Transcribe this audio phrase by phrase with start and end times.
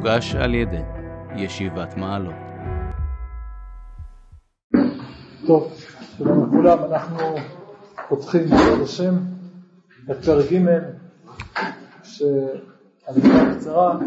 [0.00, 0.82] מוגש על ידי
[1.36, 2.34] ישיבת מעלות.
[5.46, 5.72] טוב,
[6.18, 7.18] שלום לכולם, אנחנו
[8.08, 9.14] פותחים בעזרת השם
[10.10, 10.58] את פרק ג'
[12.02, 13.98] שהליכה קצרה,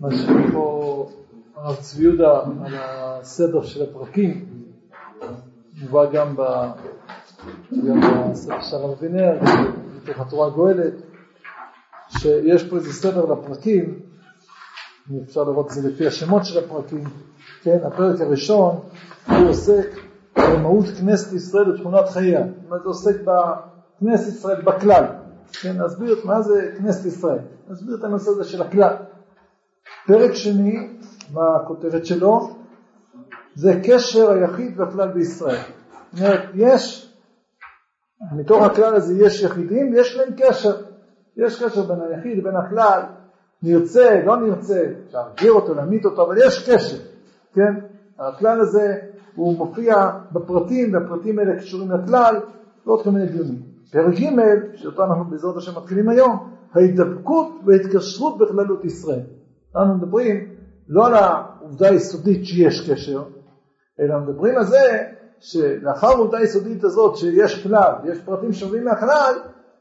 [0.00, 1.08] משאיר פה
[1.54, 4.44] הרב צבי יהודה על הסדר של הפרקים,
[5.80, 6.36] מובא גם,
[8.30, 9.38] בספר של הרב אבינר,
[10.02, 10.94] בתוך התורה הגואלת,
[12.08, 14.05] שיש פה איזה סדר לפרקים,
[15.24, 17.04] אפשר לראות את זה לפי השמות של הפרקים,
[17.62, 18.80] כן, הפרק הראשון
[19.26, 19.86] הוא עוסק
[20.38, 25.04] במהות כנסת ישראל ותכונת חייה, זאת אומרת זה עוסק בכנסת ישראל בכלל,
[25.62, 27.38] כן, נסביר מה זה כנסת ישראל,
[27.70, 28.94] נסביר את הנושא הזה של הכלל.
[30.06, 30.88] פרק שני,
[31.32, 32.56] מה הכותרת שלו?
[33.54, 35.62] זה קשר היחיד והכלל בישראל.
[36.12, 37.12] זאת אומרת, יש,
[38.36, 40.82] מתוך הכלל הזה יש יחידים ויש להם קשר.
[41.36, 43.02] יש קשר בין היחיד לבין הכלל,
[43.62, 46.96] נרצה, לא נרצה, להגדיר אותו, להמית אותו, אבל יש קשר,
[47.54, 47.74] כן?
[48.18, 48.94] הכלל הזה
[49.34, 52.36] הוא מופיע בפרטים, והפרטים האלה קשורים לכלל,
[52.86, 53.62] ועוד כל מיני דיונים.
[53.92, 59.20] פרק ג', שאותו אנחנו בעזרת השם מתחילים היום, ההידבקות וההתקשרות בכללות ישראל.
[59.76, 60.48] אנחנו מדברים
[60.88, 63.22] לא על העובדה היסודית שיש קשר,
[64.00, 65.02] אלא מדברים על זה
[65.40, 69.34] שלאחר העובדה היסודית הזאת שיש כלל, יש פרטים שווים מהכלל,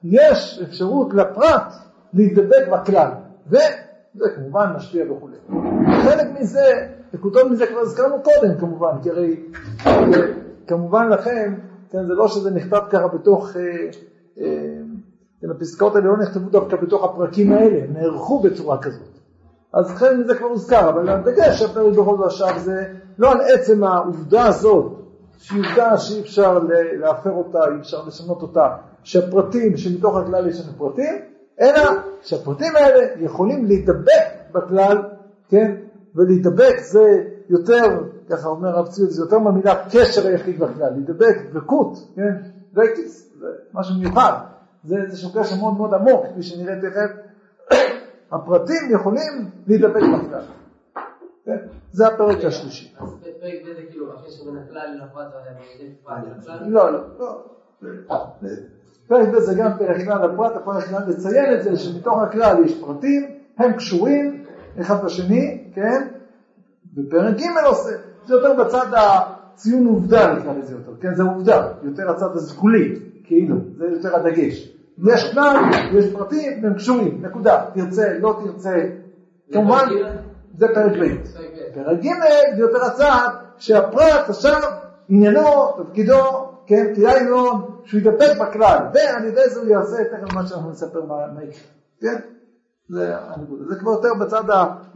[0.03, 1.73] יש אפשרות לפרט
[2.13, 3.11] להידבק בכלל,
[3.47, 5.37] וזה כמובן משפיע וכולי.
[6.03, 9.43] חלק מזה, נקודות מזה כבר הזכרנו קודם כמובן, כי הרי
[10.67, 11.53] כמובן לכם,
[11.89, 13.61] כן, זה לא שזה נכתב ככה בתוך, אה,
[14.39, 14.77] אה,
[15.41, 19.15] כן, הפסקאות האלה לא נכתבו דווקא בתוך הפרקים האלה, הם נערכו בצורה כזאת.
[19.73, 22.83] אז חלק מזה כבר הוזכר, אבל הדגש שהפרק בכל זאת עכשיו זה
[23.17, 24.91] לא על עצם העובדה הזאת,
[25.37, 26.59] שהיא עובדה שאי אפשר
[26.99, 28.67] להפר אותה, אי אפשר לשנות אותה,
[29.03, 31.13] שהפרטים, שמתוך הכלל יש לנו פרטים,
[31.61, 31.81] אלא
[32.21, 34.97] שהפרטים האלה יכולים להידבק בכלל,
[35.49, 35.75] כן,
[36.15, 41.97] ולהידבק זה יותר, ככה אומר הרב ציון, זה יותר מהמילה קשר היחיד בכלל, להידבק, דבקות,
[42.15, 42.35] כן,
[42.73, 44.33] דבקיס, זה משהו מיוחד,
[44.83, 47.11] זה איזשהו קשר מאוד מאוד עמוק, כפי שנראה תכף,
[48.33, 50.43] הפרטים יכולים להידבק בכלל.
[51.45, 51.57] כן?
[51.91, 52.95] זה הפרק השלישי.
[52.99, 55.33] אז בפרק זה כאילו הקשר בין הכלל לפרט
[56.67, 57.45] לא, לא, לא.
[59.07, 62.81] פרק ב' זה גם פרק כלל לפרט, הפרק כלל לציין את זה שמתוך הכלל יש
[62.81, 63.27] פרטים,
[63.57, 64.43] הם קשורים
[64.81, 66.07] אחד בשני, כן?
[66.97, 67.89] ופרק ג' עושה,
[68.25, 71.15] זה יותר בצד הציון עובדה נקרא לזה יותר, כן?
[71.15, 74.71] זה עובדה, יותר הצד הסגולי, כאילו, זה יותר הדגש.
[75.07, 75.55] יש כלל,
[75.93, 77.65] יש פרטים, והם קשורים, נקודה.
[77.73, 78.75] תרצה, לא תרצה.
[79.51, 79.85] כמובן,
[80.57, 81.25] זה פרק ב'.
[81.73, 82.09] פרק ג'
[82.55, 84.59] זה יותר הצעד שהפרט עכשיו
[85.09, 86.21] עניינו, תפקידו,
[86.67, 91.05] כן, כדאי מאוד שהוא ידבק בכלל, ועל ידי זה הוא יעשה תכף מה שאנחנו נספר
[91.05, 91.59] מה יקרה,
[92.01, 92.19] כן?
[92.89, 93.63] זה הנקודה.
[93.69, 94.43] זה כבר יותר בצד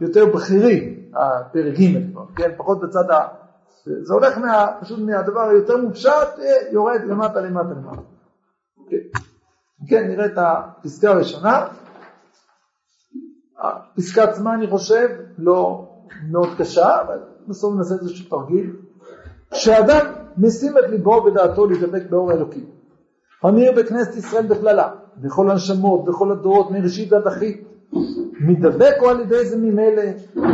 [0.00, 2.50] היותר בכירי, הפרק ג' כבר, כן?
[2.56, 3.26] פחות בצד ה...
[4.02, 6.28] זה הולך מה, פשוט מהדבר היותר מופשט,
[6.72, 8.02] יורד למטה למטה למטה.
[8.90, 9.20] כן.
[9.88, 11.66] כן, נראה את הפסקה הראשונה.
[13.58, 15.08] הפסקה עצמה, אני חושב,
[15.38, 15.88] לא
[16.30, 18.76] מאוד קשה, אבל בסוף נעשה איזשהו תרגיל.
[19.50, 22.64] כשאדם משים את ליבו ודעתו להידבק באור האלוקים,
[23.42, 27.64] המאיר בכנסת ישראל בכללה, בכל הנשמות, בכל הדורות, מראשית ועד אחית,
[28.40, 30.02] מדבק או על ידי זה ממילא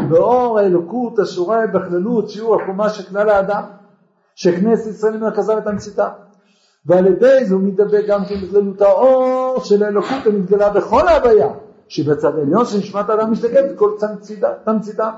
[0.09, 3.63] באור האלוקות השורה בכללות שיעור הקומה של כלל האדם,
[4.35, 6.09] שכנסת ישראל היא מרכזה ותמציתה.
[6.87, 11.49] ועל ידי זה הוא מתדבק גם כן בכללות האור של האלוקות המתגלה בכל ההוויה,
[11.89, 13.91] שבצד העליון של נשמת האדם משתקף בכל
[14.65, 15.11] תמציתה.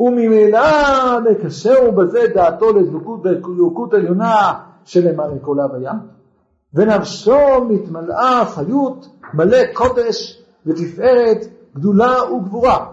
[0.00, 0.60] וממילא
[1.30, 4.52] מקשר בזה דעתו לדבקות עליונה
[4.84, 5.92] שלמעלה כל ההוויה,
[6.74, 11.38] ונפשו מתמלאה חיות מלא קודש ותפארת
[11.74, 12.86] גדולה וגבורה.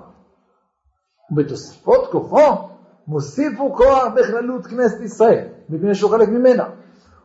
[1.32, 2.68] ובתוספות כוחו
[3.08, 6.64] מוסיפו כוח בכללות כנסת ישראל, מפני שהוא חלק ממנה.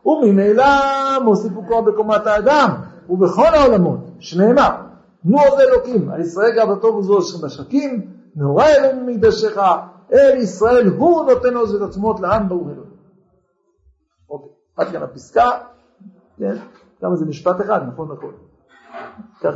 [0.07, 0.65] וממילא
[1.25, 2.71] מוסיפו כוח בקומת האדם
[3.09, 4.71] ובכל העולמות, שנאמר,
[5.23, 9.59] תנו עוד אלוקים, על ישראל גאוותו וזו בשחקים, נורא אלוהים ממקדשך,
[10.13, 12.93] אל ישראל הוא נותן עוז ותעצמות לעם ברוך אלוהים.
[14.31, 15.51] אוקיי, עד כאן הפסקה,
[16.39, 16.55] כן,
[17.01, 18.35] כמה זה משפט אחד, נכון נכון.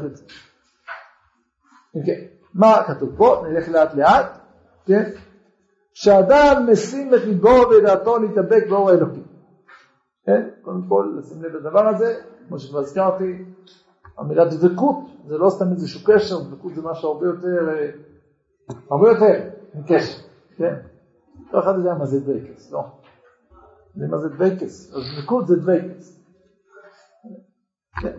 [0.06, 0.24] את זה.
[2.06, 2.20] כן,
[2.54, 3.42] מה כתוב פה?
[3.48, 4.38] נלך לאט לאט,
[4.86, 5.10] כן,
[5.94, 9.26] שאדם משים את ליבו ודעתו להתאבק באור האלוקים.
[10.26, 10.48] כן?
[10.62, 13.44] קודם כל לשים לב לדבר הזה, כמו שכבר הזכרתי,
[14.18, 14.96] המילה דבקות
[15.26, 17.90] זה לא סתם איזשהו קשר, דבקות זה משהו הרבה יותר, אה,
[18.90, 20.18] הרבה יותר מקשר,
[20.56, 20.74] כן?
[21.50, 22.84] כל אחד יודע מה זה דבקס, לא?
[23.94, 26.20] זה מה זה דבקס, אז דבקות זה דבקס.
[28.00, 28.18] כן.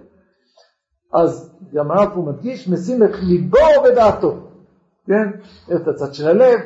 [1.14, 4.36] אז גם הרב פה מדגיש, משים את ליבו ודעתו.
[5.06, 5.32] כן?
[5.76, 6.60] את הצד של הלב,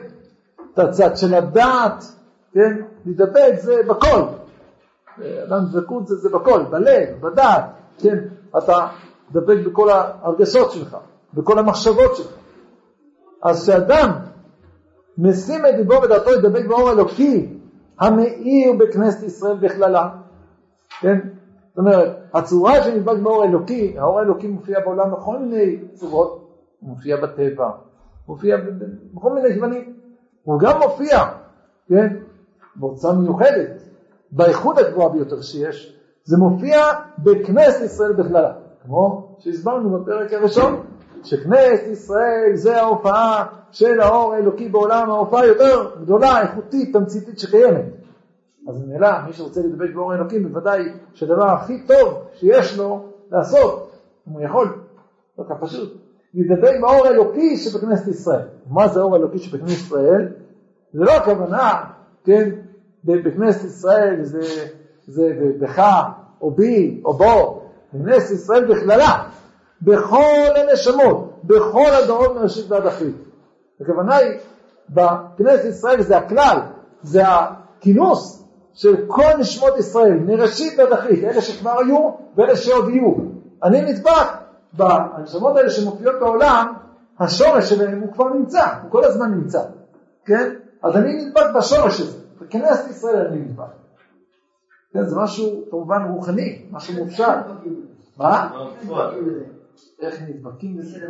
[0.73, 2.03] את הצד של הדעת,
[2.53, 2.81] כן?
[3.05, 4.21] להידבק זה בכל.
[5.17, 7.65] אדם דבקות זה, זה בכל, בלב, בדעת,
[7.97, 8.17] כן?
[8.57, 8.87] אתה
[9.31, 10.97] דבק בכל ההרגשות שלך,
[11.33, 12.31] בכל המחשבות שלך.
[13.41, 14.11] אז כשאדם
[15.17, 17.57] משים את ליבו ודעתו לדבק באור אלוקי
[17.99, 20.09] המאיר בכנסת ישראל בכללה,
[20.99, 21.19] כן?
[21.69, 26.49] זאת אומרת, הצורה שנדבק באור אלוקי, האור האלוקי מופיע בעולם בכל מיני צורות,
[26.79, 27.69] הוא מופיע בטבע,
[28.27, 28.57] מופיע
[29.13, 29.93] בכל מיני גוונים,
[30.43, 31.17] הוא גם מופיע,
[31.89, 32.15] כן,
[32.75, 33.81] בהוצאה מיוחדת,
[34.31, 36.77] באיכות הגבוהה ביותר שיש, זה מופיע
[37.17, 38.53] בכנסת ישראל בכללה,
[38.83, 40.83] כמו שהסברנו בפרק הראשון,
[41.23, 47.85] שכנסת ישראל זה ההופעה של האור האלוקי בעולם, ההופעה יותר גדולה, איכותית, תמציתית שקיימת.
[48.69, 50.83] אז ממילא מי שרוצה לדבק באור האלוקי בוודאי
[51.13, 53.91] שהדבר הכי טוב שיש לו לעשות,
[54.27, 54.75] אם הוא יכול,
[55.39, 55.97] לא כך פשוט,
[56.33, 58.47] להידבק באור האלוקי שבכנסת ישראל.
[58.69, 60.27] מה זה האור האלוקי שבכנסת ישראל?
[60.93, 61.83] זה לא הכוונה,
[62.23, 62.49] כן,
[63.03, 64.41] בכנסת ישראל זה,
[65.07, 65.79] זה בך
[66.41, 67.61] או בי או בו,
[67.93, 69.29] בכנסת ישראל בכללה,
[69.81, 73.15] בכל הנשמות, בכל הדורות מראשית ועד אחרית.
[73.81, 74.39] הכוונה היא,
[74.89, 76.57] בכנסת ישראל זה הכלל,
[77.03, 78.43] זה הכינוס
[78.73, 83.13] של כל נשמות ישראל, מראשית ועד אחרית, אלה שכבר היו ואלה שעוד יהיו.
[83.63, 84.27] אני נדבק
[84.73, 86.73] בנשמות האלה שמופיעות בעולם,
[87.19, 89.61] השורש שלהם הוא כבר נמצא, הוא כל הזמן נמצא,
[90.25, 90.53] כן?
[90.83, 93.65] אז אני נדבק בשורש הזה, בכנסת ישראל אני נדבק.
[94.93, 97.37] כן, זה משהו כמובן רוחני, משהו מופשט.
[98.17, 98.49] מה?
[100.01, 101.07] איך נדבקים בזה?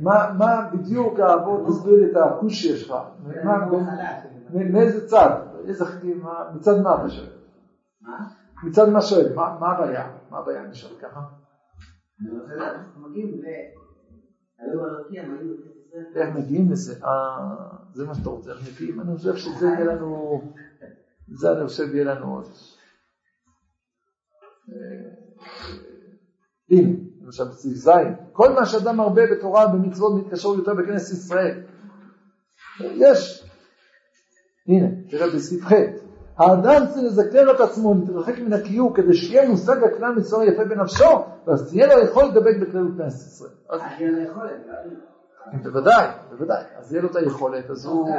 [0.00, 2.94] מה בדיוק העבוד, תסביר לי את הקושי שלך,
[4.50, 5.30] מאיזה צד,
[5.68, 6.24] איזה חגים,
[6.54, 7.30] מצד מה אתה שואל?
[8.64, 10.12] מצד מה שואל, מה הבעיה?
[10.30, 11.20] מה הבעיה אני שואל ככה?
[12.96, 13.40] מגיעים
[16.14, 17.04] איך מגיעים לזה?
[17.04, 19.00] אה, זה מה שאתה רוצה, איך מגיעים?
[19.00, 20.40] אני חושב שזה יהיה לנו,
[21.28, 22.46] זה אני חושב יהיה לנו עוד.
[26.70, 27.90] הנה, למשל בסעיף ז',
[28.32, 31.60] כל מה שאדם מרבה בתורה ובמצוות מתקשר יותר בכנסת ישראל.
[32.80, 33.48] יש,
[34.68, 35.72] הנה, תראה בסעיף ח',
[36.36, 41.24] האדם צריך לזכר את עצמו, להתרחק מן הקיום, כדי שיהיה מושג הכלל מצוין יפה בנפשו,
[41.46, 43.50] ואז תהיה לו יכולת לדבק בכללות כנסת ישראל.
[43.68, 44.50] אז תהיה לו יכולת.
[45.62, 46.62] בוודאי, בוודאי.
[46.78, 48.10] אז יהיה לו את היכולת, אז הוא...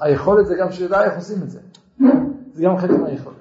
[0.00, 1.60] היכולת זה גם שיודע איך עושים את זה.
[2.54, 3.36] זה גם חלק מהיכולת.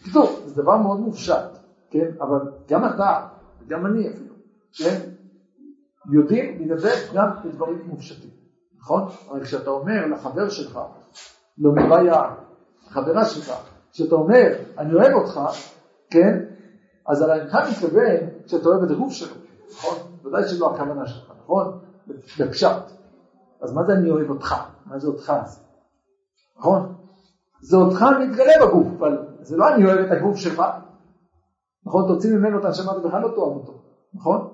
[0.00, 1.58] בקיצור, זה דבר מאוד מופשט,
[1.92, 2.10] כן?
[2.20, 3.26] אבל גם אתה,
[3.60, 4.34] וגם אני אפילו,
[4.78, 4.98] כן?
[6.12, 8.30] יודעים להידבק גם בדברים מופשטים,
[8.78, 9.08] נכון?
[9.30, 10.78] אבל כשאתה אומר לחבר שלך,
[11.58, 12.22] למבעיה,
[12.88, 13.52] חברה שלך,
[13.92, 15.40] כשאתה אומר, אני אוהב אותך,
[16.10, 16.38] כן?
[17.06, 18.16] אז על אינך מתכוון
[18.46, 19.34] שאתה אוהב את הגוף שלו,
[19.72, 19.98] נכון?
[20.24, 21.78] ודאי שלא הכוונה שלך, נכון?
[22.38, 22.82] בפשט.
[23.62, 24.54] אז מה זה אני אוהב אותך?
[24.86, 25.60] מה זה אותך הזה?
[26.58, 26.94] נכון?
[27.60, 30.62] זה אותך מתגלה בגוף, אבל זה לא אני אוהב את הגוף שלך.
[31.86, 32.08] נכון?
[32.08, 33.82] תוציא ממנו את הנשמה, אתה בכלל לא תאהב אותו,
[34.14, 34.52] נכון?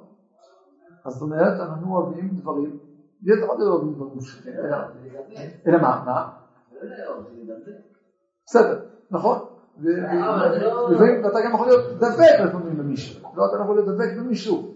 [1.04, 2.78] אז זאת אומרת, אנחנו אוהבים דברים,
[3.22, 4.46] יש עוד לא אוהבים דברים שלך,
[5.66, 6.02] אלא מה?
[6.06, 6.28] מה?
[8.46, 8.80] בסדר,
[9.10, 9.38] נכון?
[10.90, 14.74] לפעמים אתה גם יכול להיות דבק לפעמים במישהו, לא אתה לא יכול להיות דבק במישהו.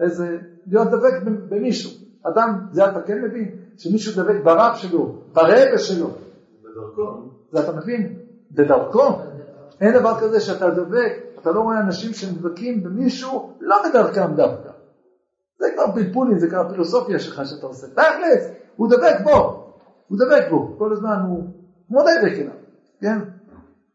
[0.00, 1.90] איזה, להיות דבק במישהו.
[2.22, 6.06] אדם, זה אתה כן מבין, שמישהו דבק ברב שלו, ברבע שלו.
[6.08, 7.30] בדרכו.
[7.52, 8.18] זה אתה מבין?
[8.50, 9.08] בדרכו.
[9.80, 14.70] אין דבר כזה שאתה דבק, אתה לא רואה אנשים שנדבקים במישהו לא בדרכם דווקא.
[15.58, 17.86] זה כבר פלפולים, זה כבר פילוסופיה שלך שאתה עושה.
[17.86, 19.64] תכלס, הוא דבק בו,
[20.08, 21.44] הוא דבק בו, כל הזמן הוא
[21.88, 22.52] כמו דבק אליו,
[23.00, 23.18] כן?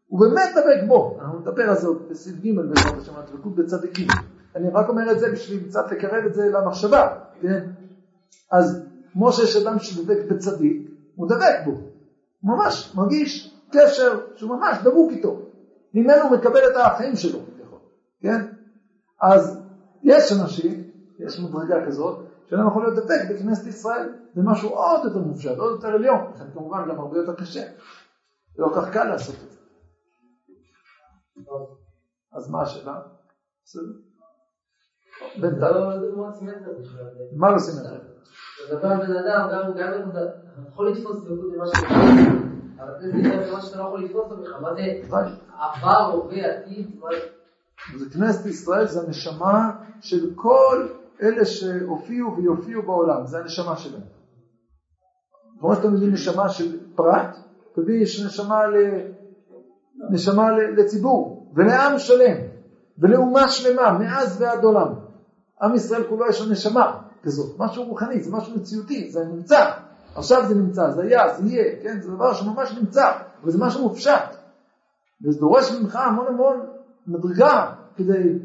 [0.06, 4.08] הוא באמת דבק בו, אנחנו נדבר על זה עוד בסעיף ג' בעזרת השם, הדבקות בצדיקים.
[4.56, 7.08] אני רק אומר את זה בשביל קצת לקרב את זה למחשבה,
[7.42, 7.70] כן?
[8.52, 8.82] אז
[9.12, 15.12] כמו שיש אדם שדבק בצדיק, הוא דבק בו, הוא ממש מרגיש קשר שהוא ממש דבוק
[15.12, 15.40] איתו,
[15.94, 17.38] ממנו הוא מקבל את החיים שלו,
[18.20, 18.40] כן?
[19.20, 19.62] אז
[20.02, 25.18] יש אנשים, יש מדרגה כזאת, שאדם יכול להיות דבק בכנסת ישראל, זה משהו עוד יותר
[25.18, 27.62] מופשט, עוד יותר עליון, לכן כמובן גם הרבה יותר קשה,
[28.54, 29.58] זה לא כך קל לעשות את זה.
[32.32, 33.00] אז מה השאלה?
[33.64, 33.82] בסדר.
[35.40, 36.18] בינתיים.
[37.36, 38.00] מה לא סימטריה?
[38.64, 40.20] אז אתה בן אדם, גם גם אתה
[40.68, 41.94] יכול לתפוס דבקות במה שאתה
[42.78, 44.80] אבל זה מה שאתה לא יכול לתפוס אותו בכלל, מה זה
[45.58, 47.98] עבר, הווה, עתיד, זה?
[47.98, 49.70] זה כנסת ישראל, זה הנשמה
[50.00, 50.88] של כל
[51.22, 54.02] אלה שהופיעו ויופיעו בעולם, זה הנשמה שלהם.
[55.60, 57.36] כמו שאתה מבין נשמה של פרט,
[57.74, 58.76] תביא יש נשמה, ל...
[60.10, 62.36] נשמה לציבור ולעם שלם.
[62.98, 64.94] ולאומה שלמה, מאז ועד עולם.
[65.62, 69.70] עם ישראל כולו יש לו נשמה כזאת, משהו רוחני, זה משהו מציאותי, זה נמצא.
[70.14, 72.00] עכשיו זה נמצא, זה היה, זה יהיה, כן?
[72.00, 74.43] זה דבר שממש נמצא, אבל זה משהו מופשט.
[75.22, 76.66] וזה דורש ממך המון המון
[77.06, 78.38] מדרגה כדי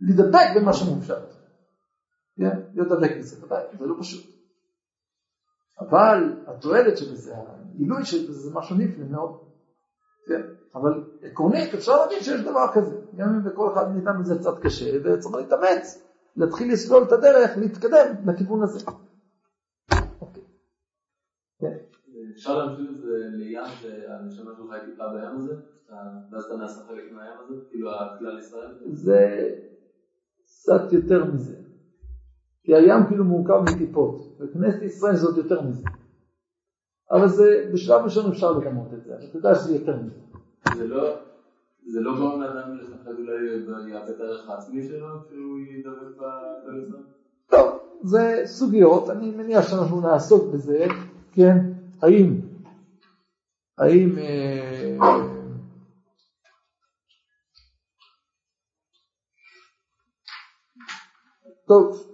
[0.00, 1.34] להידבק במשהו מופשט.
[2.36, 2.60] כן?
[2.74, 4.34] להיות דבק בזה, ודאי, זה לא פשוט.
[5.80, 9.40] אבל התועלת שבזה, הגילוי של זה, משהו נפלא מאוד.
[10.26, 10.40] כן?
[10.74, 14.90] אבל עקרונית אפשר להגיד שיש דבר כזה, גם אם לכל אחד מאיתנו זה קצת קשה,
[15.04, 16.04] וצריך להתאמץ,
[16.36, 18.86] להתחיל לסלול את הדרך, להתקדם לכיוון הזה.
[20.20, 20.42] אוקיי.
[21.60, 21.76] כן.
[22.34, 25.54] אפשר להמשיך את זה לים שהנשמה שלך טיפה בים הזה?
[26.32, 27.54] ואז אתה נעשה חלק מהים הזה?
[27.70, 28.74] כאילו הכלל ישראל?
[28.92, 29.50] זה
[30.44, 31.56] קצת יותר מזה.
[32.62, 35.88] כי הים כאילו מורכב מטיפות, וכנסת ישראל עוד יותר מזה.
[37.10, 40.20] אבל זה, בשלב ראשון אפשר לגמות את זה, אבל אתה יודע שזה יותר מזה.
[40.76, 41.14] זה לא,
[41.86, 46.98] זה לא גורם לאדם לפחד אולי יאבד את הערך העצמי שלו כשהוא ידבק בקואליציה?
[47.50, 50.86] טוב, זה סוגיות, אני מניח שאנחנו נעסוק בזה,
[51.32, 51.58] כן,
[52.02, 52.40] האם,
[53.78, 54.96] האם, אה,
[61.66, 62.06] טוב,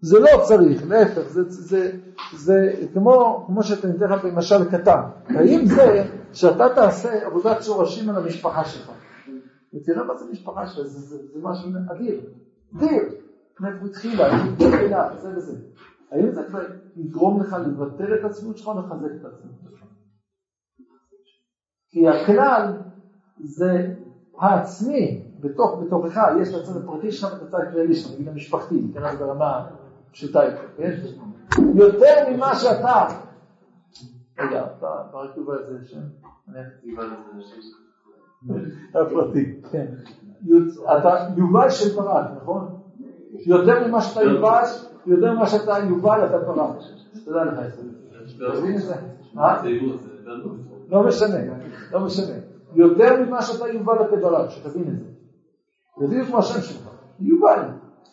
[0.00, 1.98] זה לא צריך, להפך, זה, זה,
[2.32, 5.00] זה כמו, כמו שאתה נותן לך במשל קטן.
[5.26, 8.90] האם זה שאתה תעשה עבודת שורשים על המשפחה שלך,
[9.74, 12.20] ותראה מה זה משפחה שלך, זה, זה, זה משהו אדיר,
[12.76, 13.02] אדיר,
[13.60, 15.58] מאיפה הוא התחילה, התחילה, זה וזה.
[16.12, 16.60] האם זה כבר
[16.96, 19.84] יגרום לך לבטל את עצמות שלך או לחזק את עצמות שלך?
[21.90, 22.72] כי הכלל
[23.40, 23.94] זה
[24.38, 29.02] העצמי, בתוך, בתוכך, יש את הצד הפרטי שלך ואת הצד הכללי שלך, נגיד המשפחתי, ניתן
[29.02, 29.66] לזה ברמה
[30.12, 30.94] פשוטה יותר?
[31.74, 33.06] יותר ממה שאתה.
[34.38, 35.54] רגע, אתה רק יובל?
[35.54, 36.00] יובל זה שם.
[38.94, 39.86] הפרטי, כן.
[40.98, 42.78] אתה יובל של פרט, נכון?
[43.46, 44.62] יותר ממה שאתה יובל,
[45.06, 46.82] יותר ממה שאתה יובל אתה פרט.
[47.24, 47.58] תודה לך,
[48.74, 48.98] ישראל.
[50.88, 51.36] לא משנה,
[51.92, 52.36] לא משנה.
[52.74, 55.13] יותר ממה שאתה יובל אתה שתבין את זה.
[55.98, 56.88] זה בדיוק כמו השם שלך,
[57.20, 57.60] יובל.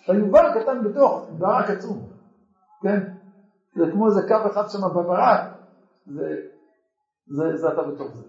[0.04, 2.10] אתה יובל קטן בתוך ברק עצום,
[2.82, 3.00] כן?
[3.76, 5.40] זה כמו איזה קו אחד שם בברק,
[6.08, 6.36] זה,
[7.28, 8.24] זה, זה אתה בתוך זה.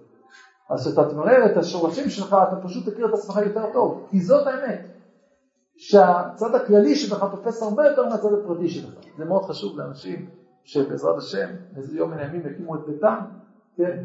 [0.71, 4.47] אז כשאתה תברר את השורשים שלך, אתה פשוט תכיר את עצמך יותר טוב, כי זאת
[4.47, 4.93] האמת.
[5.77, 8.95] שהצד הכללי שלך תופס הרבה יותר מהצד הפרטי שלך.
[9.17, 10.29] זה מאוד חשוב לאנשים
[10.65, 13.19] שבעזרת השם, איזה יום מן הימים יקימו את ביתם,
[13.77, 14.03] כן?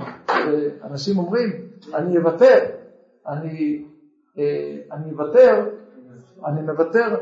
[0.83, 1.49] אנשים אומרים,
[1.93, 2.59] אני אוותר,
[3.27, 3.85] אני,
[4.91, 5.65] אני אוותר,
[6.45, 7.15] אני מוותר,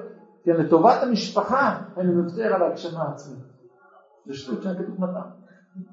[0.44, 3.40] כן, לטובת המשפחה, אני מוותר על ההגשמה העצמית.
[4.26, 5.20] זה שטות שאני כתוב מתן.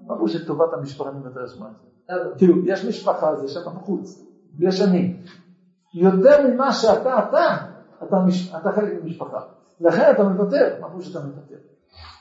[0.06, 1.92] פירוש שטובת המשפחה אני מוותר על הגשמה עצמית?
[2.38, 4.24] כאילו, יש משפחה, זה שאתה בחוץ,
[4.58, 5.16] ויש אני.
[5.94, 7.56] יותר ממה שאתה אתה,
[8.02, 8.54] אתה, מש...
[8.54, 9.40] אתה חלק ממשפחה.
[9.80, 11.56] לכן אתה מוותר, מה פירוש שאתה מוותר?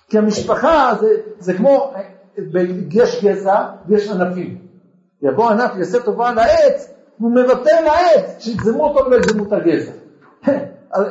[0.09, 1.07] כי המשפחה זה,
[1.39, 1.93] זה כמו,
[2.91, 4.61] יש גזע ויש ענפים.
[5.21, 9.91] יבוא ענף, יעשה טובה על העץ, הוא מבטל לעץ, שיגזמו אותו ולא את הגזע.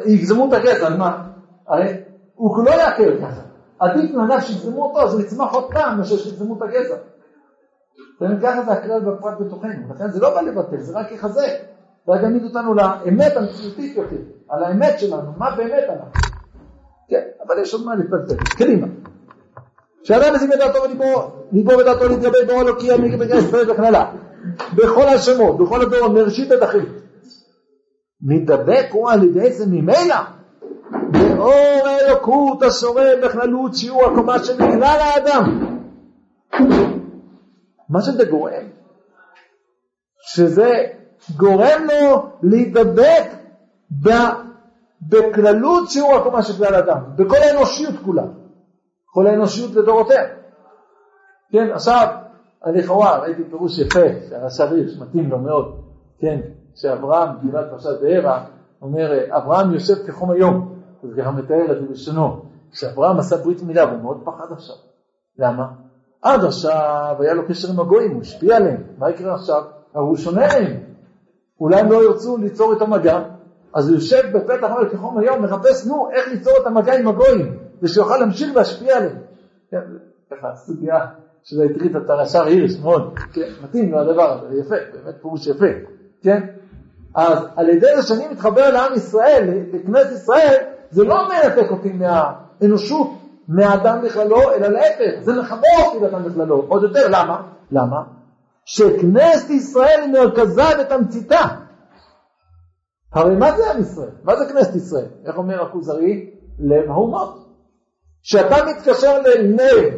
[0.06, 1.22] יגזמו את הגזע, על מה?
[1.68, 1.96] הרי
[2.34, 3.40] הוא לא יעקר ככה.
[3.78, 6.94] עדיף לענף שיגזמו אותו, אז הוא יצמח עוד פעם מאשר שיגזמו את הגזע.
[8.42, 11.50] ככה זה הכלל בפרט בתוכנו, לכן זה לא בא לבטל, זה רק יחזק.
[12.06, 14.16] זה רק יעמיד אותנו לאמת המציאותית יותר,
[14.48, 16.10] על האמת שלנו, מה באמת אנחנו.
[17.08, 18.86] כן, אבל יש עוד מה לפלפל, קדימה.
[20.02, 24.10] שאדם מזיק בדעתו וליבו, ליבו ודעתו להתגבר באור אלוקי על מגבי ישראל בכללה.
[24.74, 26.88] בכל השמות, בכל הדורות, מראשית עד אחרית.
[28.22, 30.16] מתדבק הוא על ידי זה ממילא.
[31.12, 35.76] באור האלוקות השורר בכללות שיעור הקומה של כלל האדם.
[37.88, 38.64] מה שזה גורם?
[40.20, 40.86] שזה
[41.36, 43.30] גורם לו להידבק
[45.08, 46.82] בכללות שיעור הקומה של כלל
[47.16, 48.24] בכל האנושיות כולה,
[49.06, 50.22] כל האנושיות לדורותיה.
[51.52, 52.06] כן, עכשיו,
[52.66, 55.80] לכאורה ראיתי פירוש יפה, שהרש"ר הירש מתאים לו מאוד,
[56.18, 56.40] כן,
[56.74, 58.44] שאברהם, גבעת פרשת בארה,
[58.82, 63.84] אומר, אברהם יושב כחום היום, אז ככה מתאר את זה בלשונו, שאברהם עשה ברית מילה
[63.86, 64.76] והוא מאוד פחד עכשיו.
[65.38, 65.66] למה?
[66.22, 69.62] עד עכשיו היה לו קשר עם הגויים, הוא השפיע עליהם, מה יקרה עכשיו?
[69.92, 70.76] הוא שונה מהם,
[71.60, 73.22] אולי הם לא ירצו ליצור את המגע,
[73.74, 77.58] אז הוא יושב בפתח מלך כחום היום, מחפש, נו, איך ליצור את המגע עם הגויים,
[77.82, 79.16] ושיוכל להמשיך להשפיע עליהם.
[79.70, 79.80] כן,
[80.30, 81.06] ככה, סוגיה
[81.42, 85.66] שזה הטריד את הרש"ר הירש מאוד, כן, מתאים לו הדבר הזה, יפה, באמת פירוש יפה,
[86.22, 86.46] כן?
[87.14, 90.56] אז על ידי זה שאני מתחבר לעם ישראל, לכנסת ישראל,
[90.90, 93.08] זה לא מנתק אותי מהאנושות,
[93.48, 97.42] מהאדם בכללו, אלא להפך, זה מחבר אותי לאדם בכללו, עוד יותר, למה?
[97.70, 98.02] למה?
[98.64, 101.40] שכנסת ישראל היא מרכזה ותמציתה.
[103.12, 104.10] הרי מה זה עם ישראל?
[104.24, 105.06] מה זה כנסת ישראל?
[105.26, 106.30] איך אומר הכוזרי?
[106.58, 107.46] לב האומות.
[108.22, 109.94] כשאתה מתקשר ללב,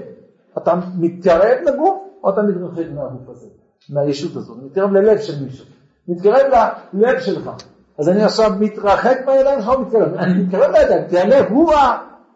[0.58, 3.46] אתה מתקרב לגוף או אתה מתרחק מהגוף הזה,
[3.90, 5.66] מהישות הזאת, מתקרב ללב של מישהו,
[6.08, 6.52] מתקרב
[6.92, 7.50] ללב שלך.
[7.98, 10.14] אז אני עכשיו מתרחק מהידיים שלך או מתקרב?
[10.14, 11.72] אני מתקרב לידיים, כי הלב הוא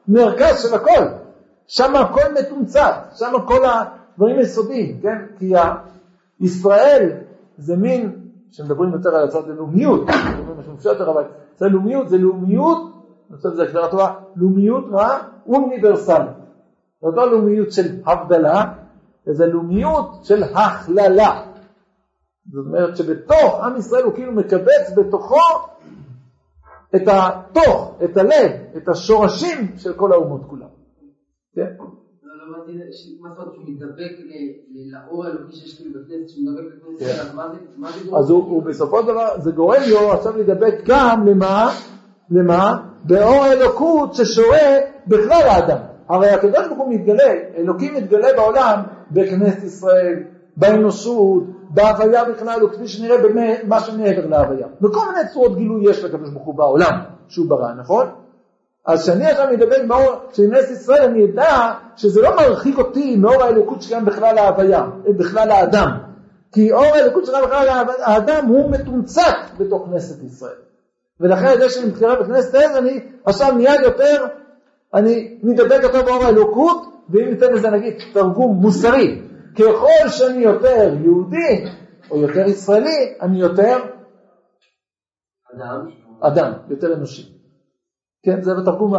[0.09, 1.05] המרכז של הכל.
[1.67, 5.27] שם הכל מתומצת, שם כל הדברים יסודיים, כן?
[5.39, 5.53] כי
[6.41, 7.11] ישראל
[7.59, 8.13] זה מין,
[8.51, 10.07] כשמדברים יותר על הצד הלאומיות,
[11.59, 12.79] זה לאומיות, זה לאומיות,
[13.31, 15.19] אני חושב שזה הגדרה טובה, לאומיות מה?
[15.47, 16.46] אוניברסלית.
[17.03, 18.65] זאת לא לאומיות של הבדלה,
[19.27, 21.47] זה לאומיות של הכללה.
[22.53, 25.37] זאת אומרת שבתוך עם ישראל הוא כאילו מקבץ בתוכו
[26.97, 30.69] את התוך, את הלב, את השורשים של כל האומות כולם.
[31.55, 31.75] כן?
[38.19, 41.71] אז הוא בסופו של דבר, זה גורם לו עכשיו להידבק גם למה?
[42.31, 42.89] למה?
[43.05, 45.96] באור האלוקות ששורה בכלל האדם.
[46.09, 50.23] הרי הקדוש ברוך הוא מתגלה, אלוקים מתגלה בעולם בכנסת ישראל,
[50.57, 54.67] באנושות, בהוויה בכלל, וכפי שנראה במה שמעבר להוויה.
[54.81, 58.07] בכל מיני צורות גילוי יש לקדוש ברוך הוא בעולם שהוא ברא, נכון?
[58.87, 63.43] אז כשאני עכשיו מדבר באור של כנסת ישראל, אני אדע שזה לא מרחיק אותי מאור
[63.43, 64.87] האלוקות שקיים בכלל ההוויה,
[65.17, 65.91] בכלל האדם.
[66.53, 67.69] כי אור האלוקות שקיים בכלל
[68.03, 70.57] האדם הוא מתומצת בתוך כנסת ישראל.
[71.21, 74.27] ולכן זה שאני מתקרב בכנסת ישראל, אני עכשיו מיד יותר,
[74.97, 79.23] אני מתדבק יותר באור האלוקות, ואם ניתן לזה נגיד תרגום מוסרי,
[79.55, 81.65] ככל שאני יותר יהודי
[82.11, 83.79] או יותר ישראלי, אני יותר
[85.55, 87.33] אדם, אדם, יותר אנושי.
[88.23, 88.95] כן, זה בתרגום,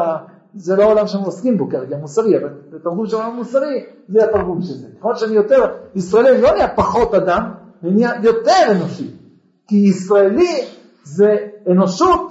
[0.53, 4.61] זה לא העולם שאנחנו עוסקים בו כרגע, מוסרי, אבל בתרגום של העולם המוסרי, זה התרגום
[4.61, 4.87] של זה.
[4.99, 7.51] ככל שאני יותר ישראלי, אני לא נהיה פחות אדם,
[7.83, 9.11] אני נהיה יותר אנושי.
[9.67, 10.65] כי ישראלי
[11.03, 11.38] זה
[11.71, 12.21] אנושות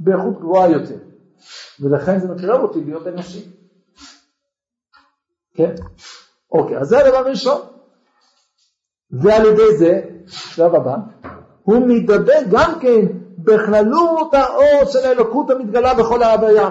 [0.00, 1.13] באיכות גבוהה יותר.
[1.80, 3.48] ולכן זה מקרב אותי להיות אנושי.
[5.54, 5.74] כן?
[6.52, 7.60] אוקיי, אז זה הדבר הראשון.
[9.10, 10.96] ועל ידי זה, שלב הבא,
[11.62, 13.06] הוא מתדבק גם כן
[13.38, 16.70] בכללות האור של האלוקות המתגלה בכל ההוויה.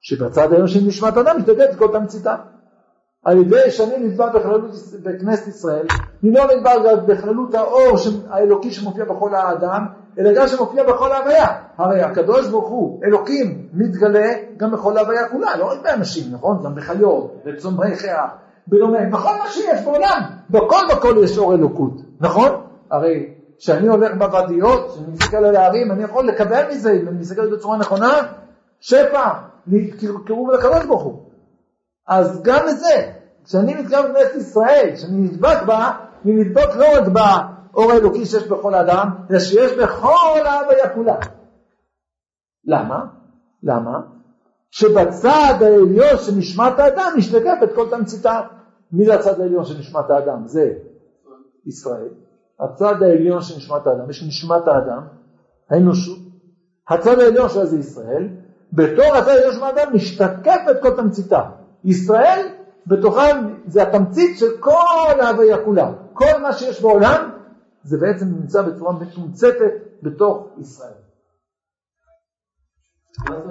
[0.00, 2.36] שבצד של נשמת אדם משתתף כל תמציתה.
[3.24, 4.62] על ידי שאני נדבק בכללות
[5.02, 5.86] בכנסת ישראל,
[6.22, 7.96] אני לא נדבק בכללות האור
[8.28, 9.86] האלוקי שמופיע בכל האדם,
[10.18, 11.46] אלא גם שמופיע בכל ההוויה.
[11.78, 16.62] הרי הקדוש ברוך הוא, אלוקים, מתגלה גם בכל ההוויה כולה, לא רק באנשים, נכון?
[16.64, 18.26] גם בחיות, בצומרי חיה,
[18.68, 22.50] בדומה, בכל מה שיש בעולם, בכל בכל יש אור אלוקות, נכון?
[22.90, 27.56] הרי כשאני הולך בוואדיות, כשאני מסתכל על הערים, אני יכול לקבל מזה, אם אני מסתכל
[27.56, 28.20] בצורה נכונה,
[28.80, 29.30] שפע,
[30.26, 31.20] קירוב לקדוש ברוך הוא.
[32.08, 33.10] אז גם את זה,
[33.44, 35.90] כשאני מתקרב לכנסת ישראל, כשאני נדבק בה,
[36.24, 41.16] אני נדבק לא רק באור האלוקי שיש בכל אדם, אלא שיש בכל ההוויה כולה.
[42.64, 43.04] למה?
[43.62, 44.00] למה?
[44.70, 48.40] שבצד העליון של נשמת האדם משתקפת כל תמציתה.
[48.92, 50.46] מי זה הצד העליון של נשמת האדם?
[50.46, 50.72] זה
[51.66, 52.08] ישראל.
[52.60, 55.02] הצד העליון של נשמת האדם, יש נשמת האדם,
[55.70, 56.18] האנושות.
[56.88, 58.28] הצד העליון שלה זה ישראל.
[58.72, 61.40] בתור הצד העליון של האדם משתקפת כל תמציתה.
[61.84, 62.46] ישראל
[62.86, 65.92] בתוכם זה התמצית של כל ההוויה כולה.
[66.12, 67.30] כל מה שיש בעולם
[67.84, 70.94] זה בעצם נמצא בצורה מתומצתת בתוך ישראל.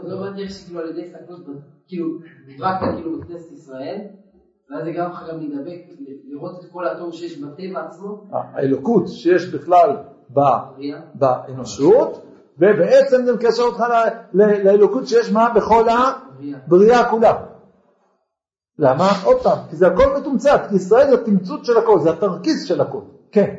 [0.03, 1.39] לא איך שכאילו על ידי הסתכלות,
[1.87, 2.07] כאילו,
[2.47, 3.97] נדבקת כאילו בכנסת ישראל,
[4.69, 5.79] ואז זה גם לך גם להידבק,
[6.23, 8.23] לראות את כל התור שיש בטבע עצמו.
[8.31, 9.97] האלוקות שיש בכלל
[11.15, 12.25] באנושות,
[12.57, 13.83] ובעצם זה מקשר אותך
[14.63, 17.45] לאלוקות שיש מה בכל הבריאה כולה.
[18.79, 19.07] למה?
[19.25, 22.81] עוד פעם, כי זה הכל מתומצת, כי ישראל זה התמצות של הכל, זה התרכיז של
[22.81, 23.01] הכל.
[23.31, 23.55] כן.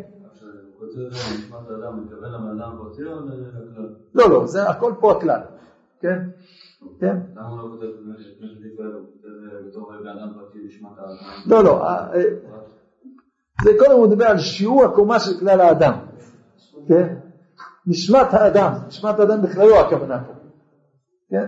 [4.15, 5.41] לא, לא, זה הכל פה הכלל.
[6.01, 6.19] כן?
[7.01, 7.17] כן?
[11.47, 12.23] לא, לא, אה, אה,
[13.65, 15.95] זה קודם הוא מדבר על שיעור הקומה של כלל האדם.
[16.89, 17.15] כן?
[17.87, 20.33] נשמת האדם, נשמת האדם בכללו הכוונה פה.
[21.31, 21.47] כן?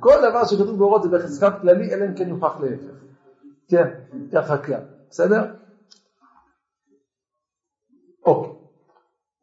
[0.00, 2.96] כל דבר שכתוב באורות זה בחזקת כללי, אלא אם כן יוכח להפך.
[3.68, 3.88] כן,
[4.32, 5.54] ככה כלל, בסדר?
[8.26, 8.55] אוקיי.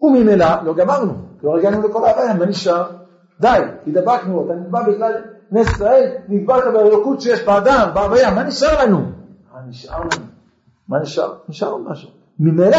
[0.03, 1.13] וממילא לא גמרנו,
[1.43, 2.91] לא הגענו לכל ההוויה, מה נשאר?
[3.39, 5.13] די, התדבקנו, אתה נדבק בכלל
[5.51, 8.97] נס ישראל, נדבקת באלוקות שיש באדם, בהוויה, מה נשאר לנו?
[9.53, 10.25] מה נשאר לנו?
[10.87, 11.33] מה נשאר?
[11.49, 12.09] נשאר לנו משהו.
[12.39, 12.77] ממילא,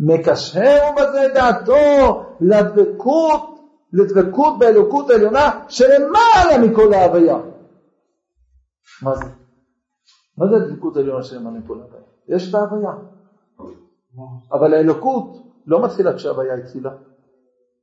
[0.00, 3.60] מקשר בזה דעתו לדבקות
[3.92, 7.36] לדבקות באלוקות העליונה שלמעלה מכל ההוויה.
[9.02, 9.24] מה זה?
[10.38, 12.00] מה זה הדבקות העליונה שלמעלה מכל ההוויה?
[12.28, 12.90] יש את ההוויה.
[14.52, 16.90] אבל האלוקות לא מתחילה כשההוויה התחילה.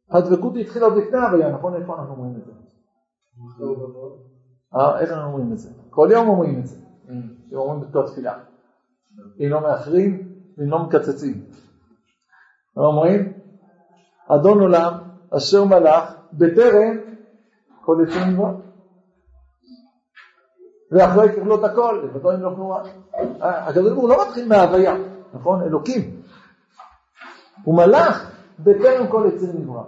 [0.10, 1.76] הדבקות התחילה עוד לפני ההוויה, נכון?
[1.76, 2.52] איפה אנחנו אומרים את זה?
[4.76, 5.70] אה, איך אנחנו אומרים את זה?
[5.90, 6.76] כל יום אומרים את זה.
[7.54, 8.34] אומרים בתור תפילה.
[9.40, 11.42] אם לא מאחרים, אם לא מקצצים.
[12.78, 13.34] אומרים,
[14.28, 14.94] אדון עולם
[15.38, 16.98] אשר מלך בטרם
[17.82, 18.52] כל יצור נברא.
[20.92, 22.82] ואחרי ככלות הכל, לבדו אם לא כלומה.
[23.42, 24.96] הקדוש ברוך הוא לא מתחיל מההוויה,
[25.34, 25.62] נכון?
[25.62, 26.17] אלוקים.
[27.64, 29.84] הוא מלך בטרם כל יציר נברא.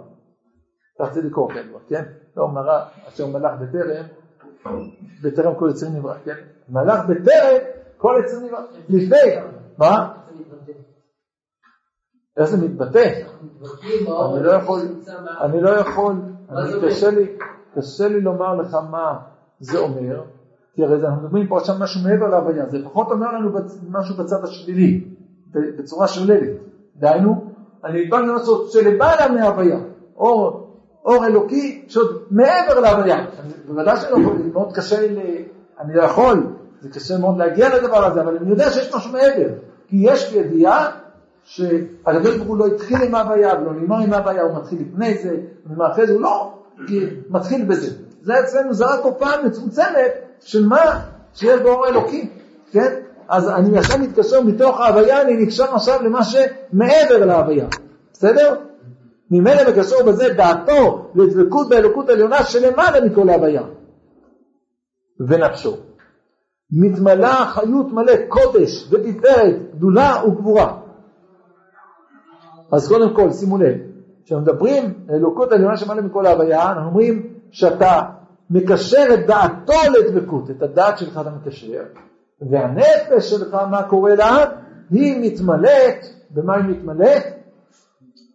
[0.96, 2.04] אתה צריך לקרוא כן, כן?
[2.36, 4.04] לא, מראה אשר מלך בטרם,
[5.22, 6.34] בטרם כל יציר נברא, כן?
[6.68, 7.56] מלך בטרם
[7.96, 8.60] כל יציר נברא.
[8.88, 10.12] לפני, מה?
[12.36, 13.22] איך זה מתבטא?
[14.34, 14.80] אני לא יכול,
[15.40, 16.14] אני לא יכול,
[16.86, 17.36] קשה לי,
[17.74, 19.18] קשה לי לומר לך מה
[19.60, 20.24] זה אומר,
[20.74, 23.50] כי הרי אנחנו מדברים פה עכשיו משהו מעבר להוויה, זה פחות אומר לנו
[23.90, 25.04] משהו בצד השלילי,
[25.52, 26.56] בצורה שוללת.
[26.96, 27.49] דהיינו,
[27.84, 29.78] אני נדבק למשהו שלמעלה מההוויה,
[30.16, 30.70] אור,
[31.04, 33.26] אור אלוקי שעוד מעבר להוויה.
[33.66, 35.44] בוודאי שאני לא יכול, מאוד קשה לי,
[35.80, 36.46] אני לא יכול,
[36.80, 39.48] זה קשה מאוד להגיע לדבר הזה, אבל אני יודע שיש משהו מעבר,
[39.88, 40.90] כי יש לי ידיעה
[41.44, 45.36] שהקדוש ברוך הוא לא התחיל עם ההוויה ולא נגמר עם ההוויה, הוא מתחיל לפני זה,
[45.66, 46.52] ומה אחרי זה, הוא לא
[47.30, 47.96] מתחיל בזה.
[48.22, 51.00] זה אצלנו, זה רק הופעה מצומצמת של מה
[51.34, 52.28] שיש באור אלוקים,
[52.72, 52.94] כן?
[53.30, 57.66] אז אני עכשיו מתקשר מתוך ההוויה, אני נקשר עכשיו למה שמעבר להוויה,
[58.12, 58.54] בסדר?
[59.30, 63.62] ממילא מקשר בזה דעתו לדבקות באלוקות עליונה שלמעלה מכל ההוויה.
[65.28, 65.76] ונפשו.
[66.72, 70.78] מתמלאה חיות מלא קודש ותפארת, גדולה וגבורה.
[72.72, 73.76] אז קודם כל, שימו לב,
[74.24, 78.00] כשמדברים אלוקות עליונה שמעלה מכל ההוויה, אנחנו אומרים שאתה
[78.50, 81.82] מקשר את דעתו לדבקות, את הדעת שלך אתה מקשר,
[82.40, 84.44] והנפש שלך, מה קורה לה?
[84.90, 87.24] היא מתמלאת, במה היא מתמלאת?